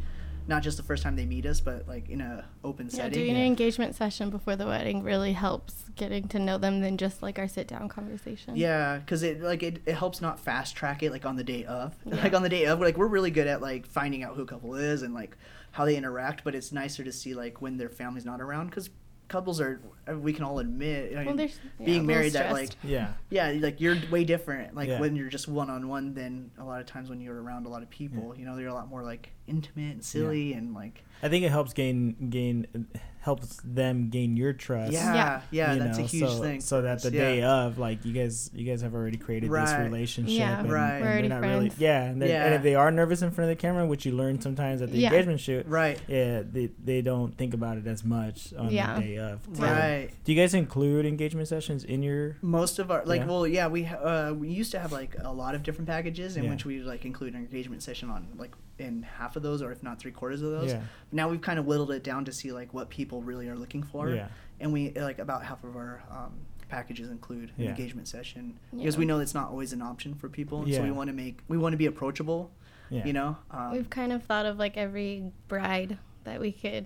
[0.47, 3.11] not just the first time they meet us, but like in a open Yeah, setting.
[3.13, 3.41] doing Yeah.
[3.41, 7.37] an engagement session before the wedding really helps getting to know them than just like
[7.37, 8.55] our sit down conversation.
[8.55, 11.65] Yeah, because it like it, it helps not fast track it like on the day
[11.65, 11.95] of.
[12.05, 12.23] Yeah.
[12.23, 14.45] Like on the day of, like we're really good at like finding out who a
[14.45, 15.35] couple is and like
[15.71, 16.45] how they interact.
[16.45, 18.89] But it's nicer to see like when their family's not around because
[19.27, 22.07] couples are uh, we can all admit I Well, mean, there's yeah, a being little
[22.07, 23.13] married that like Yeah.
[23.29, 24.99] yeah like you're way different like Yeah.
[24.99, 27.69] when you're just one on one than a lot of times when you're around a
[27.69, 28.33] lot of people.
[28.37, 31.49] You know, they're a lot more like intimate and silly and like I think it
[31.51, 32.87] helps gain gain
[33.19, 34.93] helps them gain your trust.
[34.93, 35.73] yeah yeah, Yeah.
[35.73, 36.61] you that's a huge so, thing.
[36.61, 37.19] So that the yeah.
[37.19, 40.39] day of, like you guys, you guys have already created this relationship.
[40.39, 40.91] Yeah, and, Right.
[40.93, 41.81] and we're already they're not really, friends.
[41.81, 44.13] yeah, and, they're- and if they are nervous in front of the camera, which you
[44.13, 45.09] learn sometimes at the Yeah.
[45.09, 48.95] engagement shoot, right yeah, they they don't think about it as much on Yeah.
[48.97, 49.39] the day of.
[49.51, 52.37] So, right Do you guys include engagement sessions in your?
[52.41, 53.27] most of our like Yeah.
[53.27, 53.97] well yeah we ha-
[54.29, 56.51] uh, we used to have like a lot of different packages in Yeah.
[56.51, 59.81] which we like include an engagement session on like in half of those or if
[59.83, 60.81] not three quarters of those Yeah.
[61.11, 63.83] now we've kind of whittled it down to see like what people really are looking
[63.83, 64.27] for Yeah.
[64.59, 66.33] and we like about half of our um,
[66.69, 70.65] packages include an engagement session because we know it's not always an option for people
[70.71, 72.51] so we want to make we want to be approachable
[72.89, 73.05] Yeah.
[73.05, 76.85] you know um, We've kind of thought of like every bride that we could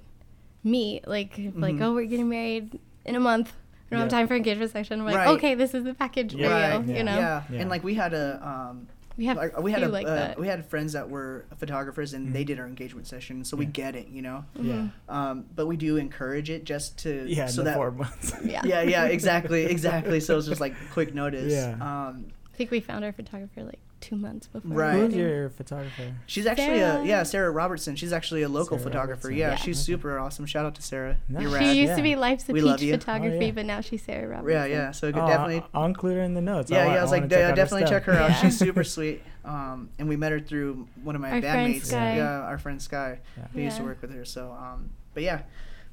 [0.63, 1.07] meet.
[1.07, 3.53] Like, if, like oh, we're getting married in a month.
[3.89, 5.03] We don't have time for engagement session.
[5.03, 5.27] We're like, Right.
[5.29, 6.47] okay, this is the package Yeah.
[6.47, 6.91] for right you.
[6.93, 6.97] Yeah.
[6.99, 7.43] You know, yeah.
[7.51, 7.59] Yeah.
[7.61, 8.87] and like we had a um,
[9.21, 10.39] we have like, we had a like uh, that.
[10.39, 12.47] we had friends that were photographers and they Mhm.
[12.47, 14.73] did our engagement session so we get it you know Yeah.
[14.73, 14.91] Mhm.
[15.09, 17.45] um, but we do encourage it just to Yeah.
[17.45, 18.33] so in the that four months.
[18.43, 18.61] Yeah.
[18.65, 21.73] yeah yeah exactly exactly so it's just like quick notice Yeah.
[21.73, 24.71] um, I think we found our photographer like two months before.
[24.71, 24.95] Right.
[24.95, 26.13] Who's your photographer?
[26.25, 27.01] she's actually Sarah.
[27.01, 29.37] a yeah sarah robertson she's actually a local Sarah photographer Robertson.
[29.37, 29.55] yeah, Yeah.
[29.55, 29.93] she's Okay.
[29.93, 31.41] super awesome shout out to sarah Nice.
[31.43, 31.75] you're She rad.
[31.77, 31.95] used Yeah.
[31.95, 32.93] to be Life's a We Peach you.
[32.93, 33.51] Oh, photography, yeah.
[33.51, 34.51] but now she's Sarah Robertson.
[34.51, 36.69] yeah yeah so Oh, definitely I'll, I'll include her in the notes.
[36.71, 38.31] yeah, I, yeah, I was like, check yeah, her definitely check her out.
[38.41, 39.21] She's super sweet.
[39.45, 41.85] Um, and we met her through one of my Our bandmates.
[41.85, 42.17] Sky.
[42.17, 43.19] Yeah, our friend Sky.
[43.37, 43.47] Yeah.
[43.55, 44.23] We used to work with her.
[44.25, 45.41] So, um, but yeah,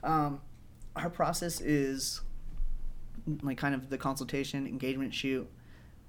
[0.04, 0.40] um,
[0.96, 2.20] our process is
[3.42, 5.48] like kind of the consultation, engagement shoot.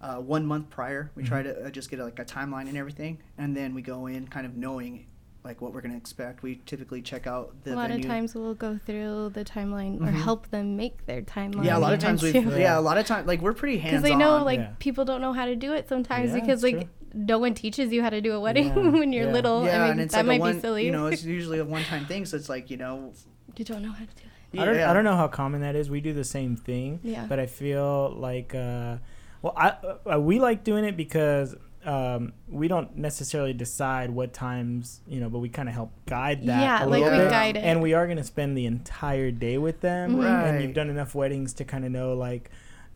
[0.01, 1.55] Uh, one month prior, we try Mhm.
[1.55, 4.45] to uh, just get like a timeline and everything, and then we go in kind
[4.45, 5.05] of knowing
[5.43, 6.41] like what we're gonna expect.
[6.43, 8.05] We typically check out the a lot venue.
[8.05, 10.21] of times we'll go through the timeline or Mhm.
[10.21, 11.65] help them make their timeline.
[11.65, 12.31] Yeah, a lot of times we.
[12.31, 12.41] Yeah.
[12.57, 12.79] Yeah.
[12.79, 14.19] a lot of times like we're pretty hands because on.
[14.19, 14.69] they know like Yeah.
[14.79, 16.89] people don't know how to do it sometimes Yeah, because like true.
[17.13, 19.31] no one teaches you how to do a wedding Yeah, when you're yeah.
[19.33, 19.65] little.
[19.65, 20.85] yeah, I mean, and it's that like might one, be silly.
[20.85, 22.25] you know, it's usually a one-time thing.
[22.25, 23.13] So it's like you know,
[23.57, 24.23] you don't know how to do
[24.53, 24.61] it.
[24.61, 24.89] I don't yeah.
[24.89, 25.89] I don't know how common that is.
[25.89, 26.99] We do the same thing.
[27.03, 27.25] Yeah.
[27.27, 28.97] But I feel like uh,
[29.41, 29.75] well, I
[30.11, 35.29] uh, we like doing it because um, we don't necessarily decide what times you know,
[35.29, 36.61] but we kind of help guide that.
[36.61, 37.31] Yeah, a like little we bit.
[37.31, 37.63] guide it.
[37.63, 40.17] And we are going to spend the entire day with them.
[40.17, 40.43] Mhm.
[40.49, 42.49] And you've done enough weddings to kind of know like.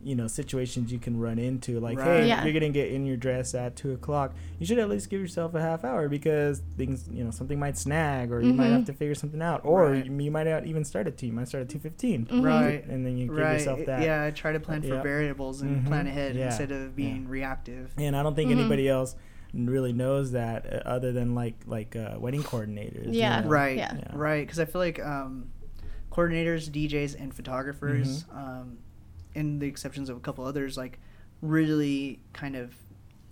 [0.04, 2.20] You know situations you can run into, like, Right.
[2.22, 2.44] hey, Yeah.
[2.44, 4.34] you're gonna get in your dress at two o'clock.
[4.58, 7.76] You should at least give yourself a half hour because things, you know, something might
[7.78, 8.72] snag, or you might Mhm.
[8.72, 10.04] have to figure something out, or Right.
[10.06, 11.26] you, you might not even start at two.
[11.28, 12.44] You might start at two fifteen Mhm.
[12.44, 12.86] Right.
[12.86, 13.52] and then you give right.
[13.54, 14.02] yourself that.
[14.02, 15.02] Yeah, try to plan for Yep.
[15.02, 15.86] variables and Mhm.
[15.86, 16.46] plan ahead Yeah.
[16.46, 17.92] instead of being reactive.
[17.96, 18.58] And I don't think Mhm.
[18.60, 19.16] anybody else
[19.54, 23.06] really knows that uh, other than like like uh, wedding coordinators.
[23.06, 23.40] you Yeah.
[23.40, 23.48] know?
[23.48, 23.94] Right, Yeah.
[23.96, 24.08] Yeah.
[24.12, 24.44] right.
[24.46, 25.46] Because I feel like um,
[26.10, 28.36] coordinators, DJs, and photographers, Mm-hmm.
[28.38, 28.78] um,
[29.34, 30.98] in the exceptions of a couple others, like
[31.42, 32.74] really kind of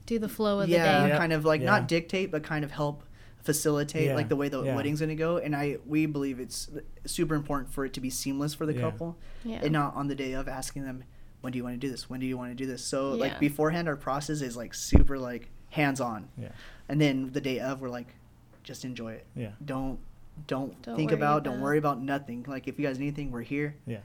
[0.06, 1.12] Do the flow of yeah, the day.
[1.14, 1.18] Yeah.
[1.18, 1.66] kind of like Yeah.
[1.70, 3.04] not dictate, but kind of help
[3.42, 4.14] facilitate Yeah.
[4.16, 4.74] like the way the Yeah.
[4.76, 5.36] wedding's gonna go.
[5.38, 6.68] And I we believe it's
[7.06, 8.80] super important for it to be seamless for the Yeah.
[8.80, 9.60] couple, Yeah.
[9.62, 11.04] and not on the day of asking them,
[11.40, 12.10] when do you want to do this?
[12.10, 12.84] When do you want to do this?
[12.84, 16.50] So like beforehand, our process is like super like hands on, Yeah.
[16.88, 18.14] and then the day of, we're like,
[18.62, 19.26] just enjoy it.
[19.34, 19.52] Yeah.
[19.64, 19.98] Don't
[20.46, 22.42] don't, Don't think worry about, don't worry about nothing.
[22.48, 23.76] Like if you guys need anything, we're here.
[23.86, 23.98] Yeah.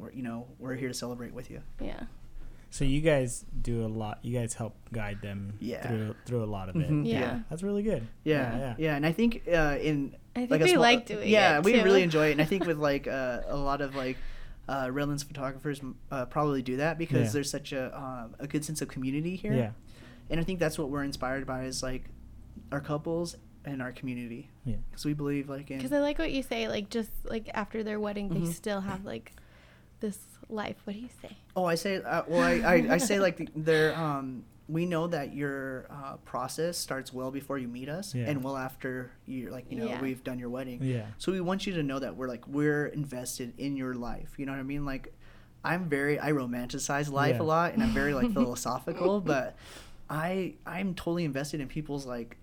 [0.00, 1.60] We're you know we're here to celebrate with you.
[1.80, 2.04] yeah.
[2.72, 4.20] So you guys do a lot.
[4.22, 5.84] You guys help guide them Yeah.
[5.86, 6.88] through through a lot of it.
[6.88, 7.04] Mhm.
[7.04, 7.40] Yeah.
[7.50, 8.06] That's really good.
[8.22, 8.74] Yeah, Yeah.
[8.78, 11.50] yeah, and I think uh, in I think like a we small- like doing yeah,
[11.50, 11.52] it.
[11.54, 11.82] Yeah, we too.
[11.82, 14.16] really enjoy it, and I think with like uh, a lot of like
[14.68, 15.80] uh, Redlands photographers
[16.12, 17.32] uh, probably do that because Yeah.
[17.32, 19.72] there's such a um, a good sense of community here, Yeah.
[20.30, 22.04] and I think that's what we're inspired by is like
[22.70, 24.76] our couples and our community Yeah.
[24.90, 26.68] because we believe like in Because I like what you say.
[26.68, 28.52] Like just like after their wedding, they Mhm.
[28.52, 29.32] still have like
[30.00, 30.76] this life.
[30.84, 31.36] What do you say?
[31.56, 35.08] oh I say uh, well I, I, I say like the, they're um we know
[35.08, 38.26] that your uh, process starts well before you meet us Yeah.
[38.30, 40.00] and well after you like you know Yeah.
[40.00, 41.06] we've done your wedding Yeah.
[41.18, 44.34] So we want you to know that we're like we're invested in your life.
[44.38, 44.84] You know what I mean?
[44.84, 45.12] Like
[45.64, 47.42] I'm very I romanticize life Yeah.
[47.42, 49.56] a lot and I'm very like philosophical, but
[50.08, 52.36] I I'm totally invested in people's like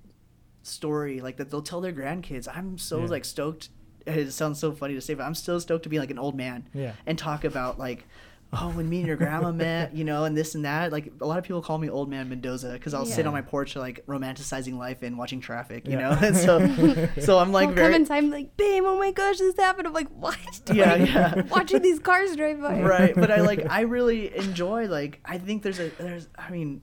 [0.63, 2.47] story, like that they'll tell their grandkids.
[2.53, 3.05] I'm so Yeah.
[3.07, 3.69] like stoked.
[4.07, 6.35] It sounds so funny to say, but I'm still stoked to be like an old
[6.35, 6.93] man Yeah.
[7.05, 8.05] and talk about like
[8.53, 11.25] oh when me and your grandma met you know and this and that like a
[11.25, 14.05] lot of people call me old man mendoza because i'll sit on my porch like
[14.05, 16.11] romanticizing life and watching traffic you Yeah.
[16.11, 18.97] know and so so i'm like I'll very come inside and be like, babe, oh
[18.97, 19.85] my gosh, this happened.
[19.87, 20.37] I'm like, what?
[20.71, 21.41] Yeah, yeah.
[21.49, 22.79] Watching these cars drive by.
[22.81, 26.81] right but i like i really enjoy like i think there's a there's i mean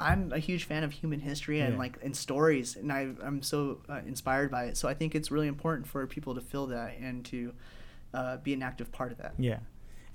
[0.00, 1.78] i'm a huge fan of human history and Yeah.
[1.78, 5.30] like and stories and i i'm so uh, inspired by it so i think it's
[5.30, 7.52] really important for people to feel that and to
[8.12, 9.58] uh, be an active part of that Yeah.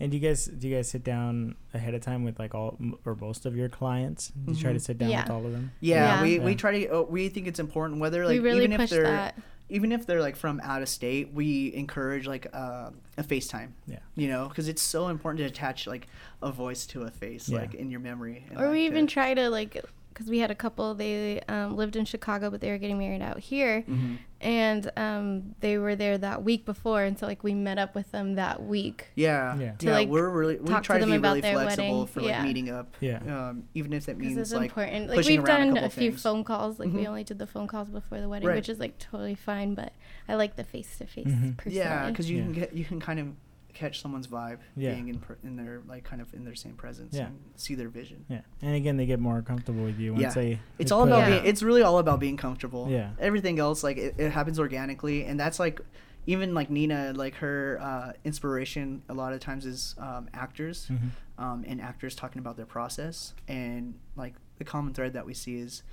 [0.01, 2.77] And do you guys do you guys sit down ahead of time with like all
[3.03, 4.29] or most of your clients?
[4.29, 4.81] Do you try to Mhm.
[4.81, 5.23] sit down Yeah.
[5.23, 5.71] with all of them?
[5.81, 6.21] yeah, Yeah.
[6.23, 8.89] we, we try to uh, we think it's important whether like we really even if
[8.89, 9.37] they're that.
[9.69, 13.99] Even if they're like from out of state we encourage like uh, a facetime Yeah.
[14.15, 16.07] you know because it's so important to attach like
[16.41, 17.59] a voice to a face Yeah.
[17.59, 19.83] like in your memory and, Or like, we to- even try to like,
[20.19, 20.93] because we had a couple.
[20.95, 24.17] They um, lived in Chicago, but they were getting married out here, Mhm.
[24.41, 28.11] and um, they were there that week before, and so like we met up with
[28.11, 29.07] them that week.
[29.15, 29.61] Yeah, Yeah.
[29.63, 29.71] yeah.
[29.77, 31.99] To, like, we're really we talk to try to, them be about really their flexible
[32.01, 32.07] wedding.
[32.07, 32.43] for like Yeah.
[32.43, 32.93] meeting up.
[32.99, 33.19] Yeah.
[33.49, 35.07] Um, even if that means it's like important.
[35.07, 36.79] Like pushing we've around a couple a few phone calls.
[36.79, 37.07] Like we Mhm.
[37.07, 38.55] only did the phone calls before the wedding, Right.
[38.57, 39.73] which is like totally fine.
[39.73, 39.93] But
[40.27, 41.27] I like the face to face
[41.65, 42.43] yeah, because you Yeah.
[42.43, 43.27] can get you can kind of
[43.73, 44.93] catch someone's vibe Yeah.
[44.93, 47.27] being in per, in their like kind of in their same presence Yeah.
[47.27, 48.25] and see their vision.
[48.27, 48.41] Yeah.
[48.61, 50.31] And again, they get more comfortable with you once Yeah.
[50.33, 50.59] they.
[50.79, 51.45] It's they all about it- being.
[51.45, 52.87] It's really all about being comfortable.
[52.89, 53.11] Yeah.
[53.19, 55.79] Everything else like it, it happens organically, and that's like
[56.25, 60.87] even like Nina, like her uh, inspiration a lot of times is um, actors.
[60.91, 61.09] Mhm.
[61.37, 65.55] um, and actors talking about their process and like the common thread that we see
[65.55, 65.83] is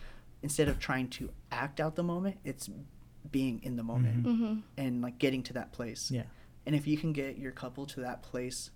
[0.42, 2.68] instead of trying to act out the moment it's
[3.30, 4.36] being in the moment Mhm.
[4.38, 6.24] hmm and like getting to that place Yeah.
[6.66, 8.70] And if you can get your couple to that place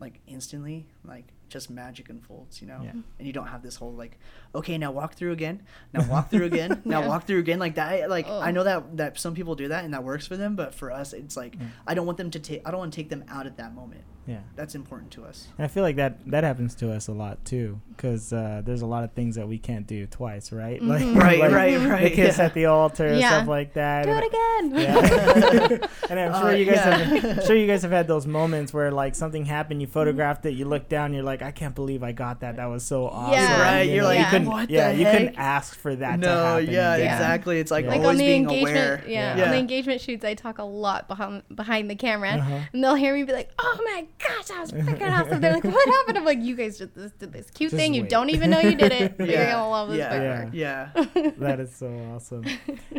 [0.00, 2.90] like instantly like just magic unfolds you know Yeah.
[3.18, 4.18] and you don't have this whole like
[4.54, 5.62] okay now walk through again
[5.94, 7.08] now walk through again now Yeah.
[7.08, 8.40] walk through again like that like Oh.
[8.40, 10.90] i know that that some people do that and that works for them but for
[10.90, 11.68] us it's like Yeah.
[11.86, 13.74] i don't want them to take i don't want to take them out at that
[13.74, 14.38] moment Yeah.
[14.56, 17.44] that's important to us And I feel like that that happens to us a lot
[17.44, 20.80] too, because uh, there's a lot of things that we can't do twice, right?
[20.80, 21.16] Mhm.
[21.16, 22.44] Right, like right, The kiss yeah.
[22.46, 23.28] at the altar, and Yeah.
[23.28, 24.04] stuff like that.
[24.06, 24.80] Do it again.
[24.80, 25.88] Yeah.
[26.10, 26.96] and I'm sure Uh, you guys yeah.
[26.96, 30.50] have sure you guys have had those moments where like something happened, you photographed it,
[30.54, 32.56] you look down, you're like, I can't believe I got that.
[32.56, 33.32] That was so awesome.
[33.34, 33.62] Yeah.
[33.62, 36.16] Right, You you're like, you couldn't, "What yeah, the you couldn't ask for that to
[36.18, 36.66] no, happen.
[36.70, 37.12] yeah, Yeah.
[37.14, 37.60] exactly.
[37.60, 37.90] It's like Yeah.
[37.92, 39.04] like always on the being engagement, aware.
[39.06, 39.44] yeah, Yeah.
[39.44, 42.58] on the engagement shoots, I talk a lot behind behind the camera, Uh-huh.
[42.72, 45.40] and they'll hear me be like, "Oh my gosh, that was freaking awesome.
[45.40, 46.18] They're like, what happened?
[46.18, 47.94] I'm like, you guys did this, did this cute Just thing.
[47.94, 49.18] You don't even know you did it.
[49.18, 50.08] but You're gonna love this Yeah.
[50.10, 50.50] forever.
[50.52, 50.90] Yeah.
[51.38, 52.44] that is so awesome.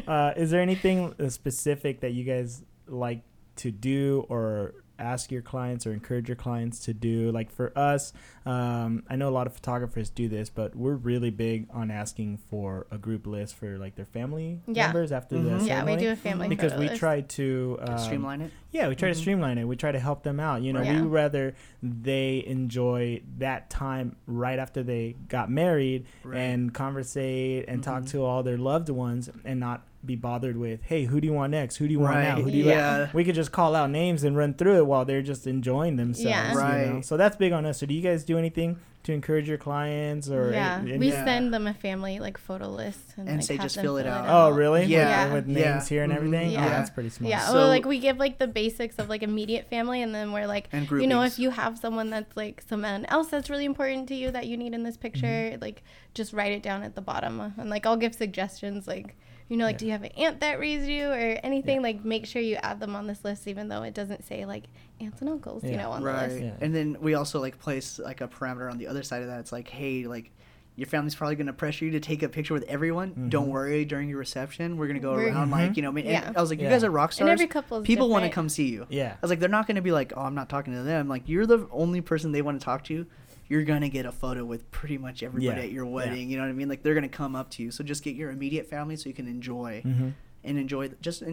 [0.07, 3.23] Uh, is there anything uh, specific that you guys like
[3.57, 7.31] to do or ask your clients or encourage your clients to do?
[7.31, 8.13] Like for us,
[8.45, 12.37] um, I know a lot of photographers do this, but we're really big on asking
[12.49, 14.87] for a group list for like their family Yeah.
[14.87, 15.59] members after Mhm.
[15.59, 16.99] the Yeah, we do a family because we list.
[16.99, 18.51] try to um, Streamline it.
[18.71, 19.19] Yeah, we try to Mhm.
[19.21, 19.65] streamline it.
[19.65, 20.61] We try to help them out.
[20.61, 21.01] You know, Right.
[21.01, 26.37] we rather they enjoy that time right after they got married Right.
[26.39, 28.09] and conversate and talk Mhm.
[28.11, 31.51] to all their loved ones and not be bothered with, hey, who do you want
[31.51, 31.77] next?
[31.77, 32.35] Who do you want now?
[32.37, 33.09] Who do you Yeah.
[33.13, 36.29] we could just call out names and run through it while they're just enjoying themselves.
[36.29, 36.49] Yeah.
[36.49, 36.61] you know?
[36.95, 37.05] Right.
[37.05, 37.79] So that's big on us.
[37.79, 41.23] So do you guys do anything to encourage your clients or yeah, any- we Yeah.
[41.23, 43.97] send them a family like photo list and, And like, say have just them fill
[43.97, 44.25] it out.
[44.27, 44.81] Oh, really?
[44.81, 45.33] With- Yeah.
[45.33, 45.73] With, Yeah.
[45.73, 46.15] names here and Mhm.
[46.17, 46.51] everything?
[46.51, 46.65] Yeah.
[46.65, 47.29] Oh, that's pretty smart.
[47.29, 50.31] Yeah, So- well, like we give like the basics of like immediate family, and then
[50.33, 54.07] we're like, you know, if you have someone that's like someone else that's really important
[54.09, 55.61] to you that you need in this picture, Mm-hmm.
[55.61, 55.83] like
[56.13, 59.15] just write it down at the bottom, and like I'll give suggestions, like
[59.49, 59.77] you know, like Yeah.
[59.79, 61.77] do you have an aunt that raised you or anything?
[61.77, 61.81] Yeah.
[61.83, 64.65] Like make sure you add them on this list, even though it doesn't say like
[64.99, 66.39] aunts and uncles, you know, on the list.
[66.41, 66.51] Yeah.
[66.61, 69.39] and then we also like place like a parameter on the other side of that
[69.39, 70.31] it's like hey like
[70.75, 73.51] your family's probably going to pressure you to take a picture with everyone don't Mhm.
[73.51, 75.51] worry during your reception we're going to go We're- around Mhm.
[75.51, 76.33] like you know I, mean, and Yeah.
[76.35, 76.71] I was like you Yeah.
[76.71, 77.21] guys are rock stars.
[77.21, 79.13] And stars every couple people want to come see you yeah.
[79.13, 81.07] i was like they're not going to be like oh i'm not talking to them
[81.07, 83.05] like you're the only person they want to talk to
[83.49, 85.65] you're to get a photo with pretty much everybody Yeah.
[85.65, 85.91] at your Yeah.
[85.91, 88.03] wedding you know what i mean like they're to come up to you so just
[88.03, 90.09] get your immediate family so you can enjoy Mm-hmm.
[90.43, 91.23] and enjoy just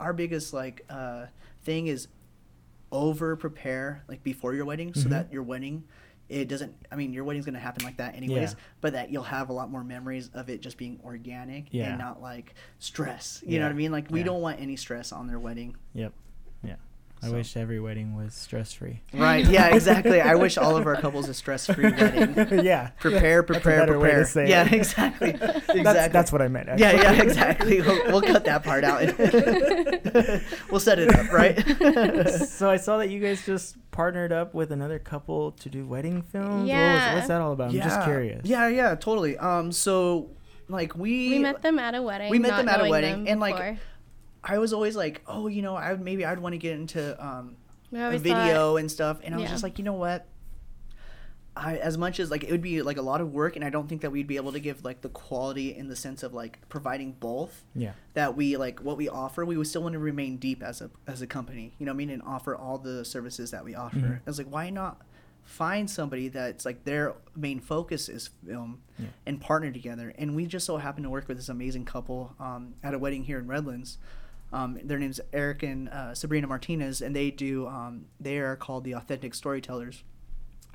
[0.00, 1.26] our biggest like uh
[1.64, 2.08] thing is
[2.90, 5.10] over prepare like before your wedding so Mhm.
[5.10, 5.84] that your wedding
[6.28, 8.58] it doesn't i mean your wedding's going to happen like that anyways Yeah.
[8.80, 11.90] but that you'll have a lot more memories of it just being organic Yeah.
[11.90, 13.60] and not like stress you Yeah.
[13.60, 14.26] know what i mean like we Yeah.
[14.26, 16.12] don't want any stress on their wedding Yep.
[16.62, 16.76] Yeah.
[17.22, 17.32] I So.
[17.34, 19.00] wish every wedding was stress free.
[19.14, 22.88] right yeah exactly i wish all of our couples a stress-free wedding yeah.
[22.98, 24.72] prepare That's a prepare way to prepare say yeah it.
[24.72, 26.78] exactly exactly That's, that's what I meant.
[26.78, 27.02] yeah, actually.
[27.16, 27.80] yeah, exactly.
[27.80, 29.00] We'll, we'll cut that part out.
[30.70, 31.56] we'll set it up, right?
[32.48, 36.22] so I saw that you guys just partnered up with another couple to do wedding
[36.22, 36.48] films.
[36.48, 37.14] What was- Yeah.
[37.14, 37.70] what's that all about?
[37.70, 38.40] I'm just curious.
[38.44, 39.36] Yeah, yeah, totally.
[39.38, 40.30] Um, so
[40.68, 42.30] like we, We met them at a wedding.
[42.30, 43.78] We met not them at a wedding, them and, like, before.
[44.44, 47.24] I was always like, oh, you know, I would maybe I'd want to get into
[47.24, 47.56] um
[47.90, 49.50] We a thought- video and stuff, and I was Yeah.
[49.50, 50.26] just like, you know what?
[51.54, 53.68] I as much as like it would be like a lot of work, and I
[53.68, 56.32] don't think that we'd be able to give like the quality in the sense of
[56.32, 57.62] like providing both.
[57.74, 57.92] Yeah.
[58.14, 60.90] that we like what we offer we would still want to remain deep as a
[61.06, 63.74] as a company you know what i mean and offer all the services that we
[63.74, 64.16] offer Mhm.
[64.16, 65.00] i was like why not
[65.44, 69.06] find somebody that's like their main focus is film Yeah.
[69.26, 72.74] and partner together and we just so happened to work with this amazing couple um,
[72.82, 73.96] at a wedding here in redlands
[74.52, 78.84] um, their name's eric and uh, sabrina martinez and they do um, they are called
[78.84, 80.02] the authentic storytellers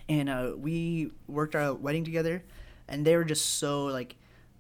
[0.10, 2.44] and uh, we worked our wedding together
[2.88, 4.16] and they were just so like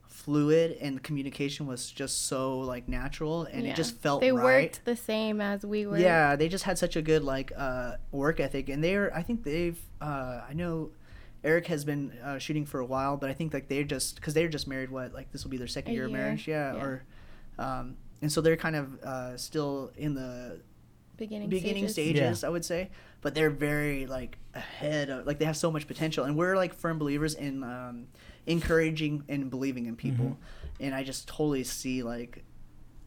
[0.07, 3.71] fluid and the communication was just so like natural and Yeah.
[3.71, 4.43] it just felt they right
[4.73, 5.97] worked the same as we were.
[5.97, 9.43] yeah they just had such a good like uh, work ethic and they're i think
[9.43, 10.89] they've uh, i know
[11.43, 14.33] eric has been uh, shooting for a while but i think like they're just because
[14.33, 16.73] they're just married what like this will be their second A year, of marriage yeah,
[16.73, 16.81] yeah.
[16.83, 17.03] or
[17.59, 20.59] um, and so they're kind of uh, still in the
[21.17, 22.17] beginning beginning stages.
[22.19, 22.89] stages, I would say,
[23.21, 26.73] but they're very like ahead of like they have so much potential, and we're like
[26.73, 28.07] firm believers in um,
[28.45, 30.35] encouraging and believing in people, Mhm.
[30.79, 32.43] and I just totally see like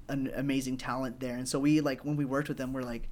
[0.08, 3.08] an amazing talent there, and so we like when we worked with them, we're like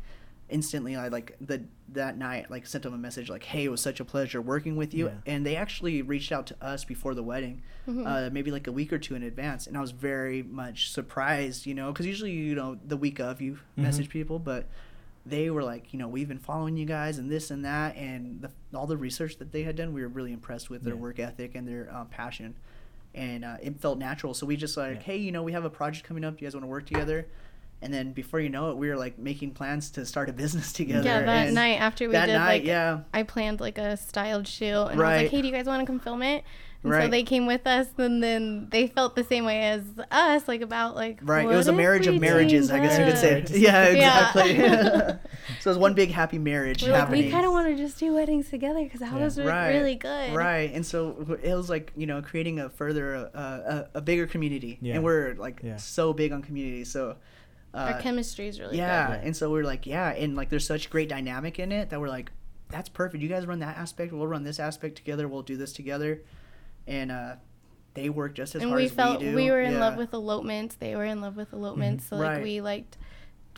[0.51, 3.81] instantly I like the that night like sent them a message like hey it was
[3.81, 5.13] such a pleasure working with you Yeah.
[5.27, 8.07] and they actually reached out to us before the wedding Mhm.
[8.07, 11.67] uh, maybe like a week or two in advance and I was very much surprised
[11.67, 13.83] you know because usually you know the week of you Mhm.
[13.83, 14.67] message people but
[15.27, 18.41] they were like you know we've been following you guys and this and that and
[18.43, 21.01] the, all the research that they had done we were really impressed with their Yeah.
[21.01, 22.55] work ethic and their um, passion
[23.15, 25.03] and uh, it felt natural so we just like Yeah.
[25.03, 26.87] hey you know we have a project coming up do you guys want to work
[26.87, 27.27] together
[27.81, 30.73] and then before you know it we were like making plans to start a business
[30.81, 33.79] together Yeah, that and night after we that did night like yeah I planned like
[33.79, 36.23] a styled shoot and I was like, Hey, do you guys want to come film
[36.23, 36.45] it?
[36.85, 40.47] And so they came with us and then they felt the same way as us,
[40.47, 43.43] like about like Right, it was a marriage of marriages, I guess you could say.
[43.43, 43.49] up?
[43.51, 44.29] Yeah, Yeah.
[44.31, 44.57] exactly.
[45.61, 47.25] so it was one big happy marriage We're like, happening.
[47.27, 49.25] we kind of want to just do weddings together because that Yeah.
[49.25, 50.35] was Right, really good.
[50.35, 53.39] Right, and so it was like you know creating a further uh,
[53.95, 54.95] a, a bigger community, Yeah.
[54.95, 55.77] and we're like Yeah.
[55.79, 56.85] so big on community.
[56.85, 57.17] So
[57.75, 59.25] uh, Our chemistry is really yeah, good.
[59.27, 62.09] and so we're like yeah, and like there's such great dynamic in it that we're
[62.09, 62.31] like
[62.71, 63.23] that's perfect.
[63.23, 65.27] You guys run that aspect, we'll run this aspect together.
[65.29, 66.23] We'll do this together,
[66.87, 67.37] and uh,
[67.95, 69.35] they work just as and hard we as felt we do.
[69.37, 69.81] we were in Yeah.
[69.81, 70.75] love with elopements.
[70.77, 72.07] They were in love with elopements.
[72.07, 72.43] So like Right.
[72.43, 72.97] we liked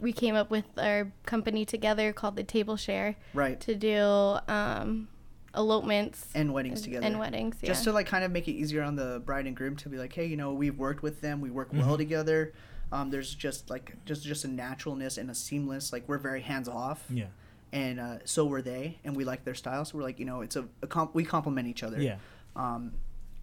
[0.00, 5.08] we came up with our company together called the Table Share right to do um,
[5.54, 7.56] elopements and weddings together and weddings.
[7.61, 7.68] Yeah.
[7.68, 9.98] just to like kind of make it easier on the bride and groom to be
[9.98, 11.86] like hey you know we've worked with them we work Mm-hmm.
[11.86, 12.52] well together
[12.93, 16.68] um, there's just like just just a naturalness and a seamless like we're very hands
[16.68, 17.26] off Yeah.
[17.72, 20.41] and uh, so were they and we like their style so we're like you know
[20.43, 22.16] it's a, a comp- we complement each other Yeah.
[22.57, 22.93] um,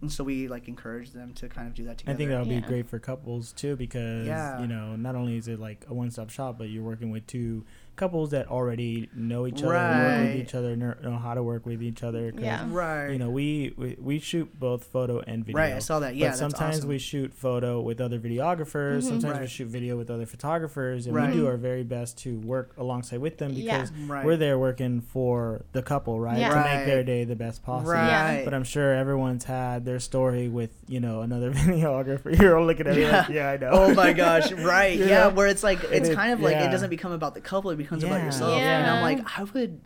[0.00, 2.14] and so we like encourage them to kind of do that together.
[2.14, 4.60] I think that would be great for couples too because Yeah.
[4.60, 7.64] you know not only is it like a one-stop shop, but you're working with two
[7.98, 11.66] couples that already know each other, work with each other, know, know how to work
[11.66, 12.32] with each other.
[12.32, 12.64] 'cause, Yeah.
[12.70, 15.58] right You know, we, we we shoot both photo and video.
[15.60, 16.88] right i saw that yeah but that's sometimes awesome.
[16.88, 19.02] we shoot photo with other videographers.
[19.02, 19.08] Mhm.
[19.08, 21.30] Sometimes we shoot video with other photographers, and Right.
[21.30, 23.78] we do our very best to work alongside with them Yeah.
[23.78, 26.38] because right we're there working for the couple, right?
[26.38, 26.50] Yeah.
[26.54, 27.92] To make their day the best possible.
[27.92, 32.38] right But I'm sure everyone's had their story with you know another videographer.
[32.38, 33.70] You're all looking at me like, yeah, I know.
[33.72, 34.96] Oh my gosh, right.
[34.98, 35.30] You Yeah, know?
[35.30, 36.68] where it's like it's It- kind of like yeah.
[36.68, 38.24] it doesn't become about the couple, it becomes about Yeah.
[38.26, 38.52] yourself.
[38.60, 39.80] And I'm like, I would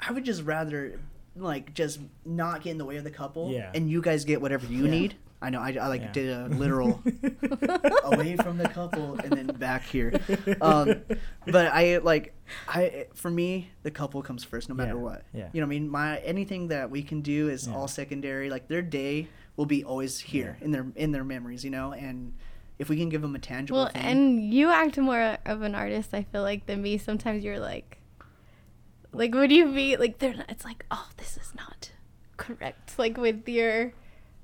[0.00, 0.98] I would just rather
[1.36, 3.70] like just not get in the way of the couple Yeah.
[3.74, 4.90] and you guys get whatever you Yeah.
[4.90, 5.14] need.
[5.40, 6.12] I know I, I like Yeah.
[6.12, 7.02] did a literal
[8.04, 10.12] away from the couple and then back here.
[10.60, 11.02] Um,
[11.46, 12.32] but I like
[12.68, 15.00] I for me the couple comes first no matter Yeah.
[15.00, 15.22] what.
[15.34, 15.48] Yeah.
[15.52, 15.88] You know what I mean?
[15.90, 17.74] My anything that we can do is Yeah.
[17.74, 18.50] all secondary.
[18.50, 19.26] Like their day
[19.56, 22.34] will be always here in their in their memories, you know, and
[22.82, 24.02] if we can give them a tangible well, thing.
[24.02, 26.98] and you act more of an artist, I feel like, than me.
[26.98, 27.98] Sometimes you're like,
[29.12, 30.18] like, would you be like?
[30.18, 31.92] They're not, it's like, oh, this is not
[32.36, 32.98] correct.
[32.98, 33.92] Like with your,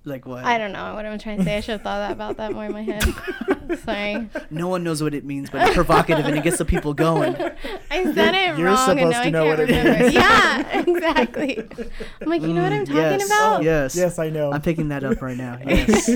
[0.04, 0.44] like what?
[0.44, 1.56] I don't know what I'm trying to say.
[1.56, 3.04] I should have thought about that more in my head.
[3.84, 6.94] Sorry, No one knows what it means, but it's provocative and it gets the people
[6.94, 7.34] going.
[7.90, 10.02] I said it You're wrong, and supposed now to I know can't what it remember.
[10.04, 10.14] means.
[10.14, 11.68] yeah, exactly.
[12.22, 13.26] I'm like, you know what I'm Mm, talking yes.
[13.26, 13.62] about?
[13.62, 13.96] Yes.
[13.96, 14.52] yes, I know.
[14.52, 15.58] I'm picking that up right now.
[15.66, 16.08] Yes.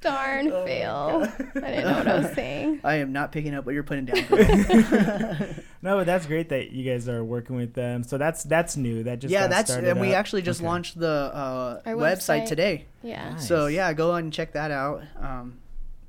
[0.00, 1.22] Darn Oh fail.
[1.56, 2.80] I didn't know what I was saying.
[2.84, 4.18] I am not picking up what you're putting down.
[5.82, 8.02] no, but that's great that you guys are working with them.
[8.04, 9.02] So that's that's new.
[9.04, 10.18] That just yeah, got that's started and we up.
[10.18, 10.66] actually just Okay.
[10.68, 11.96] launched the uh, website.
[11.96, 12.46] website.
[12.46, 12.86] today.
[13.02, 13.30] Yeah.
[13.30, 13.48] Nice.
[13.48, 15.02] So yeah, go on and check that out.
[15.18, 15.58] Um,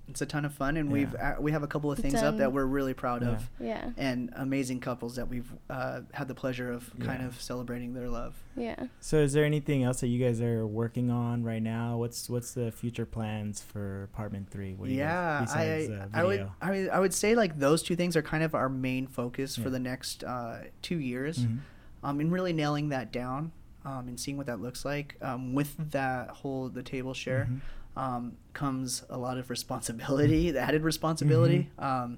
[0.10, 2.38] it's a ton of fun, and we've uh, we have a couple of things up
[2.38, 3.30] that we're really proud Yeah.
[3.30, 3.90] of, Yeah.
[3.98, 8.34] and amazing couples that we've uh, had the pleasure of kind of celebrating their love.
[8.56, 8.88] Yeah.
[9.02, 11.98] So is there anything else that you guys are working on right now?
[11.98, 14.74] What's what's the future plans for apartment three?
[14.74, 16.50] What do you guys- yeah, besides, I uh, I would?
[16.62, 19.58] I mean, I would say like those two things are kind of our main focus
[19.58, 19.64] Yeah.
[19.66, 21.40] for the next uh, two years.
[21.40, 21.60] Mhm.
[22.04, 23.52] um, and really nailing that down
[23.84, 25.16] um, and seeing what that looks like.
[25.22, 27.60] Um, with that whole the table share Mhm.
[27.98, 31.84] Um, comes a lot of responsibility, the added responsibility, Mm-hmm.
[32.04, 32.18] um,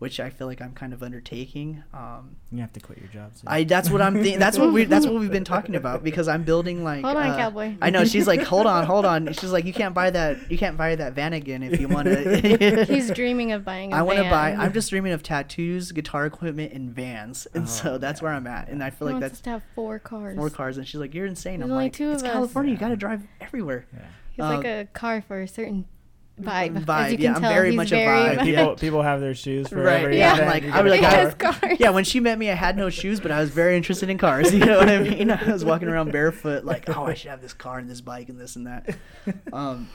[0.00, 1.82] which I feel like I'm kind of undertaking.
[1.92, 3.32] Um, You have to quit your job.
[3.36, 3.44] soon.
[3.46, 6.26] I that's what I'm thi- that's what we that's what we've been talking about because
[6.26, 7.74] I'm building like Hold on, uh, cowboy.
[7.82, 10.56] I know she's like hold on hold on she's like you can't buy that you
[10.56, 14.02] can't buy that van again if you want to He's dreaming of buying a I
[14.02, 14.52] want to buy.
[14.52, 18.32] I'm just dreaming of tattoos, guitar equipment, and vans, and Oh, so that's yeah, where
[18.34, 18.68] I'm at.
[18.70, 20.34] And I He feel like wants that's to have four cars.
[20.34, 22.32] four cars, and she's like, "You're insane." There's I'm only like, two "It's of us."
[22.32, 22.72] California.
[22.72, 24.00] You got to drive everywhere." yeah.
[24.40, 25.86] He's like uh, a car for a certain
[26.40, 26.76] vibe.
[26.78, 29.02] As Vibe, you can yeah, I'm tell, very he's much a vibe, much- People people
[29.02, 31.76] have their shoes for Right, every yeah, I'm like- I was like, I- has cars.
[31.78, 34.16] Yeah, when she met me, I had no shoes, but I was very interested in
[34.18, 34.52] cars.
[34.60, 35.30] You know what I mean?
[35.30, 38.28] I was walking around barefoot, like, "Oh, I should have this car and this bike
[38.30, 38.96] and this and that."
[39.52, 39.88] Um,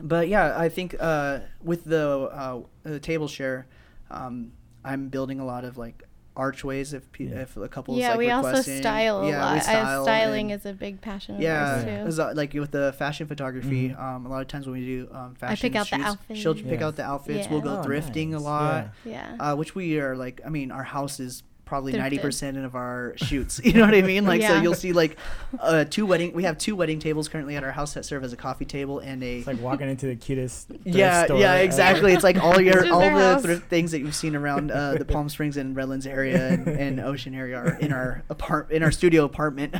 [0.00, 3.66] but yeah, I think uh, with the uh, the table share,
[4.10, 4.52] um,
[4.84, 6.02] I'm building a lot of like
[6.36, 7.40] archways if pe- Yeah.
[7.42, 8.78] if a couple is yeah, like we also requesting.
[8.80, 9.52] style a yeah, lot.
[9.52, 12.04] we I- style styling is a big passion of yeah, ours too.
[12.04, 14.00] 'cause, uh, like with the fashion photography, Mhm.
[14.02, 16.40] um, a lot of times when we do um, fashion I pick out the outfits.
[16.40, 17.46] she'll pick out the outfits.
[17.46, 17.52] Yeah.
[17.52, 18.40] We'll go Oh, thrifting nice.
[18.40, 19.36] a lot, yeah.
[19.38, 20.40] uh, which we are like.
[20.46, 23.58] I mean, our house is probably ninety percent of our shoots.
[23.72, 24.26] You know what I mean?
[24.26, 25.16] Like, so you'll see like
[25.58, 26.34] uh, two wedding.
[26.34, 28.98] We have two wedding tables currently at our house that serve as a coffee table
[28.98, 29.38] and a.
[29.38, 30.70] It's like walking into the cutest.
[30.84, 31.64] yeah, store yeah, ever.
[31.64, 32.12] exactly.
[32.12, 33.42] It's like all your all the house.
[33.42, 37.00] thrift things that you've seen around uh, the Palm Springs and Redlands area and, and
[37.00, 39.74] Ocean area are in our apart in our studio apartment.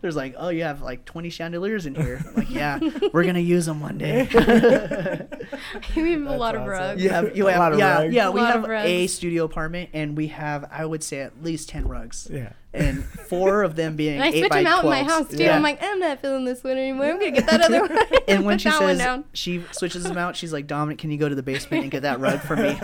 [0.00, 2.24] There's like, oh, you have like 20 chandeliers in here.
[2.26, 2.78] I'm like, yeah,
[3.12, 4.26] we're gonna use them one day.
[4.32, 7.02] we have a That's lot of rugs.
[7.02, 8.14] You have, you A lot of yeah, rugs.
[8.14, 8.30] yeah.
[8.30, 12.28] We have a studio apartment, and we have, I would say, at least ten rugs,
[12.32, 12.52] Yeah.
[12.72, 15.28] and four of them being And I eight switch by them out in my house
[15.28, 15.42] too.
[15.42, 15.56] Yeah.
[15.56, 17.06] I'm like, I'm not feeling this one anymore.
[17.06, 17.98] I'm gonna get that other one.
[18.28, 21.34] and when she says she switches them out, she's like, Dominic, can you go to
[21.34, 22.78] the basement and get that rug for me?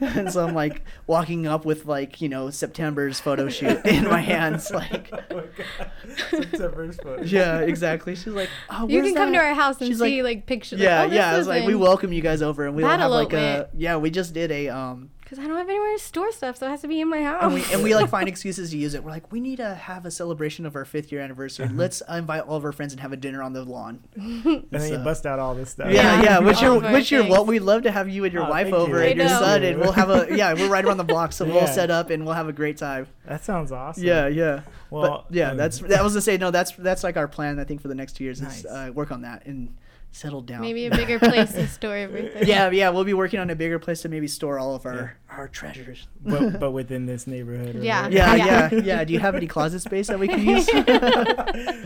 [0.00, 4.20] and so I'm like walking up with like you know September's photo shoot in my
[4.20, 5.90] hands, like Oh my God.
[6.30, 7.22] September's photo.
[7.22, 8.14] yeah, exactly.
[8.14, 10.46] She's like, oh, you where's can come to our house and She's see like- like,
[10.46, 10.80] pictures.
[10.80, 11.30] Yeah, like, oh, yeah.
[11.30, 13.96] I was is like, we welcome you guys over, and we have like a yeah.
[13.96, 16.70] We just did a um Cause I don't have anywhere to store stuff, so it
[16.70, 17.44] has to be in my house.
[17.44, 19.04] and we and we like find excuses to use it.
[19.04, 21.66] We're like, like, we need to have a celebration of our fifth year anniversary.
[21.66, 21.74] Uh-huh.
[21.76, 24.00] Let's invite all of our friends and have a dinner on the lawn.
[24.16, 25.92] And then you bust out all this stuff.
[25.92, 26.22] Yeah, Yeah.
[26.22, 26.38] yeah.
[26.46, 26.72] Which All year?
[26.78, 27.20] of our Which year?
[27.20, 27.30] things.
[27.32, 29.10] Well, we'd love to have you and your Oh, wife over you.
[29.10, 29.38] and your know.
[29.40, 30.52] son, and we'll have a yeah.
[30.54, 31.52] We're right around the block, so Yeah.
[31.54, 33.06] we'll set up and we'll have a great time.
[33.26, 34.02] That sounds awesome.
[34.02, 34.62] Yeah, yeah.
[34.90, 36.50] Well, but yeah, um, that's that was to say no.
[36.50, 37.58] That's that's like our plan.
[37.60, 38.60] I think for the next two years Nice.
[38.60, 39.76] is uh, work on that and
[40.12, 40.60] settle down.
[40.62, 42.46] Maybe a bigger place to store everything.
[42.46, 42.88] yeah, yeah.
[42.90, 46.08] We'll be working on a bigger place to maybe store all of our our treasures.
[46.24, 47.76] but, but within this neighborhood.
[47.76, 48.04] or Yeah.
[48.08, 48.36] whatever.
[48.36, 48.68] Yeah, Yeah.
[48.72, 49.04] yeah, yeah.
[49.04, 50.68] Do you have any closet space that we can use?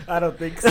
[0.08, 0.70] I don't think so.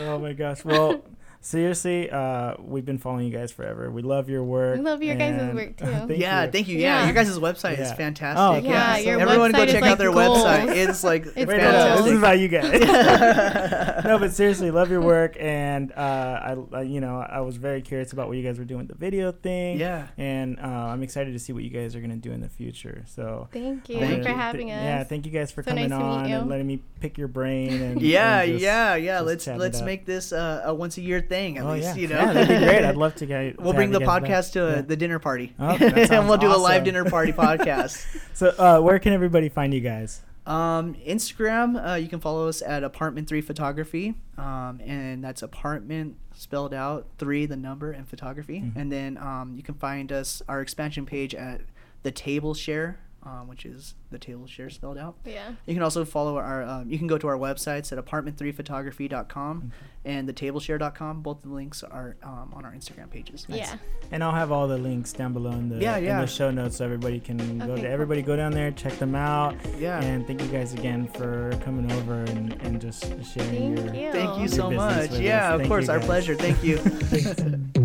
[0.00, 0.64] oh my gosh.
[0.64, 1.02] Well,
[1.42, 3.90] seriously, uh, we've been following you guys forever.
[3.90, 4.78] We love your work.
[4.78, 5.84] We love your guys' work, too.
[5.84, 6.50] thank yeah, you.
[6.50, 6.78] thank you.
[6.78, 7.04] Yeah, Yeah.
[7.06, 8.38] your guys' website is fantastic.
[8.40, 8.68] Oh, okay.
[8.68, 10.38] Yeah, your Everyone go website is check out their gold.
[10.38, 10.74] website.
[10.76, 11.96] It's like It's it's Right.
[11.98, 12.80] This is about you guys.
[14.04, 15.96] no, but seriously, love your work, and uh,
[16.72, 18.88] I, I, you know, I was very curious about what you guys were doing with
[18.88, 19.78] the video thing.
[19.78, 20.06] Yeah.
[20.16, 23.04] And uh, I'm excited to see what you guys are gonna do in the future.
[23.06, 23.48] So.
[23.52, 24.24] Thank you Thank wanna for you.
[24.24, 24.82] th- having us.
[24.82, 27.80] Yeah, thank you guys for So coming nice on and letting me pick your brain
[27.82, 29.18] and Yeah, and just- yeah, yeah.
[29.18, 31.96] just Let's let's make this uh, a once a year thing at oh, least.
[31.96, 32.02] yeah.
[32.02, 32.84] You know, yeah, that'd be great.
[32.84, 33.60] I'd love to get.
[33.60, 34.52] We'll bring the have you guys back.
[34.52, 34.80] podcast to Yeah.
[34.82, 38.04] the dinner party, Oh, and we'll do a live dinner party podcast.
[38.34, 40.20] So, uh, where can everybody find you guys?
[40.44, 46.16] Um, Instagram, uh, you can follow us at Apartment Three Photography, um, and that's apartment
[46.34, 48.60] spelled out three, the number, and photography.
[48.60, 48.72] Mhm.
[48.76, 51.60] And then um, you can find us our expansion page at
[52.02, 55.14] the Table Share, um, which is the Table Share spelled out.
[55.24, 55.52] Yeah.
[55.66, 56.62] You can also follow our.
[56.62, 59.72] Um, you can go to our websites at apartment3photography.com
[60.04, 61.22] and thetableshare.com.
[61.22, 63.46] Both the links are um, on our Instagram pages.
[63.48, 63.76] Yeah.
[64.10, 66.20] And I'll have all the links down below in the Yeah, in yeah.
[66.20, 67.92] the show notes so everybody can go Okay, to cool.
[67.92, 69.54] everybody go down there, check them out.
[69.78, 70.02] Yeah.
[70.02, 74.12] And thank you guys again for coming over and, and just sharing Thank your you.
[74.12, 75.12] Thank you so much.
[75.12, 75.54] Yeah, us.
[75.54, 75.88] of Thank course.
[75.88, 76.34] Our pleasure.
[76.34, 76.78] Thank you.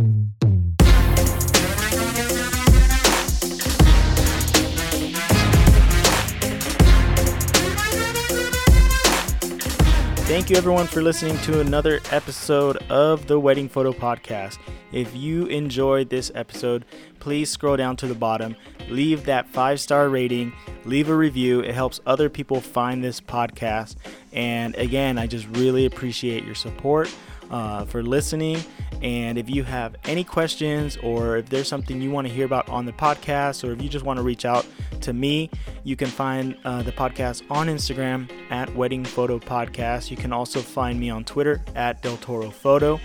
[10.37, 14.59] Thank you everyone for listening to another episode of the Wedding Photo Podcast.
[14.91, 16.85] If you enjoyed this episode,
[17.19, 18.55] please scroll down to the bottom,
[18.87, 20.53] leave that five star rating,
[20.85, 21.61] leave a review.
[21.61, 23.95] It helps other people find this podcast.
[24.31, 27.11] And again, I just really appreciate your support
[27.51, 28.59] uh, for listening.
[29.01, 32.67] And if you have any questions or if there's something you want to hear about
[32.69, 34.65] on the podcast or if you just want to reach out
[35.01, 35.49] to me,
[35.83, 40.09] you can find uh, the podcast on Instagram at Wedding Photo Podcast.
[40.09, 42.99] You can also find me on Twitter at Del Toro Photo.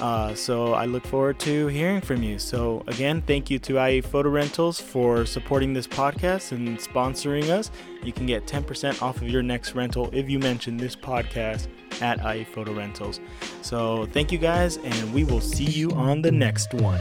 [0.00, 2.38] Uh, so I look forward to hearing from you.
[2.38, 7.70] So again, thank you to IE Photo Rentals for supporting this podcast and sponsoring us.
[8.02, 11.68] You can get 10% off of your next rental if you mention this podcast
[12.00, 13.20] at IE Photo Rentals.
[13.62, 17.00] So thank you guys, and we will see you on the next one.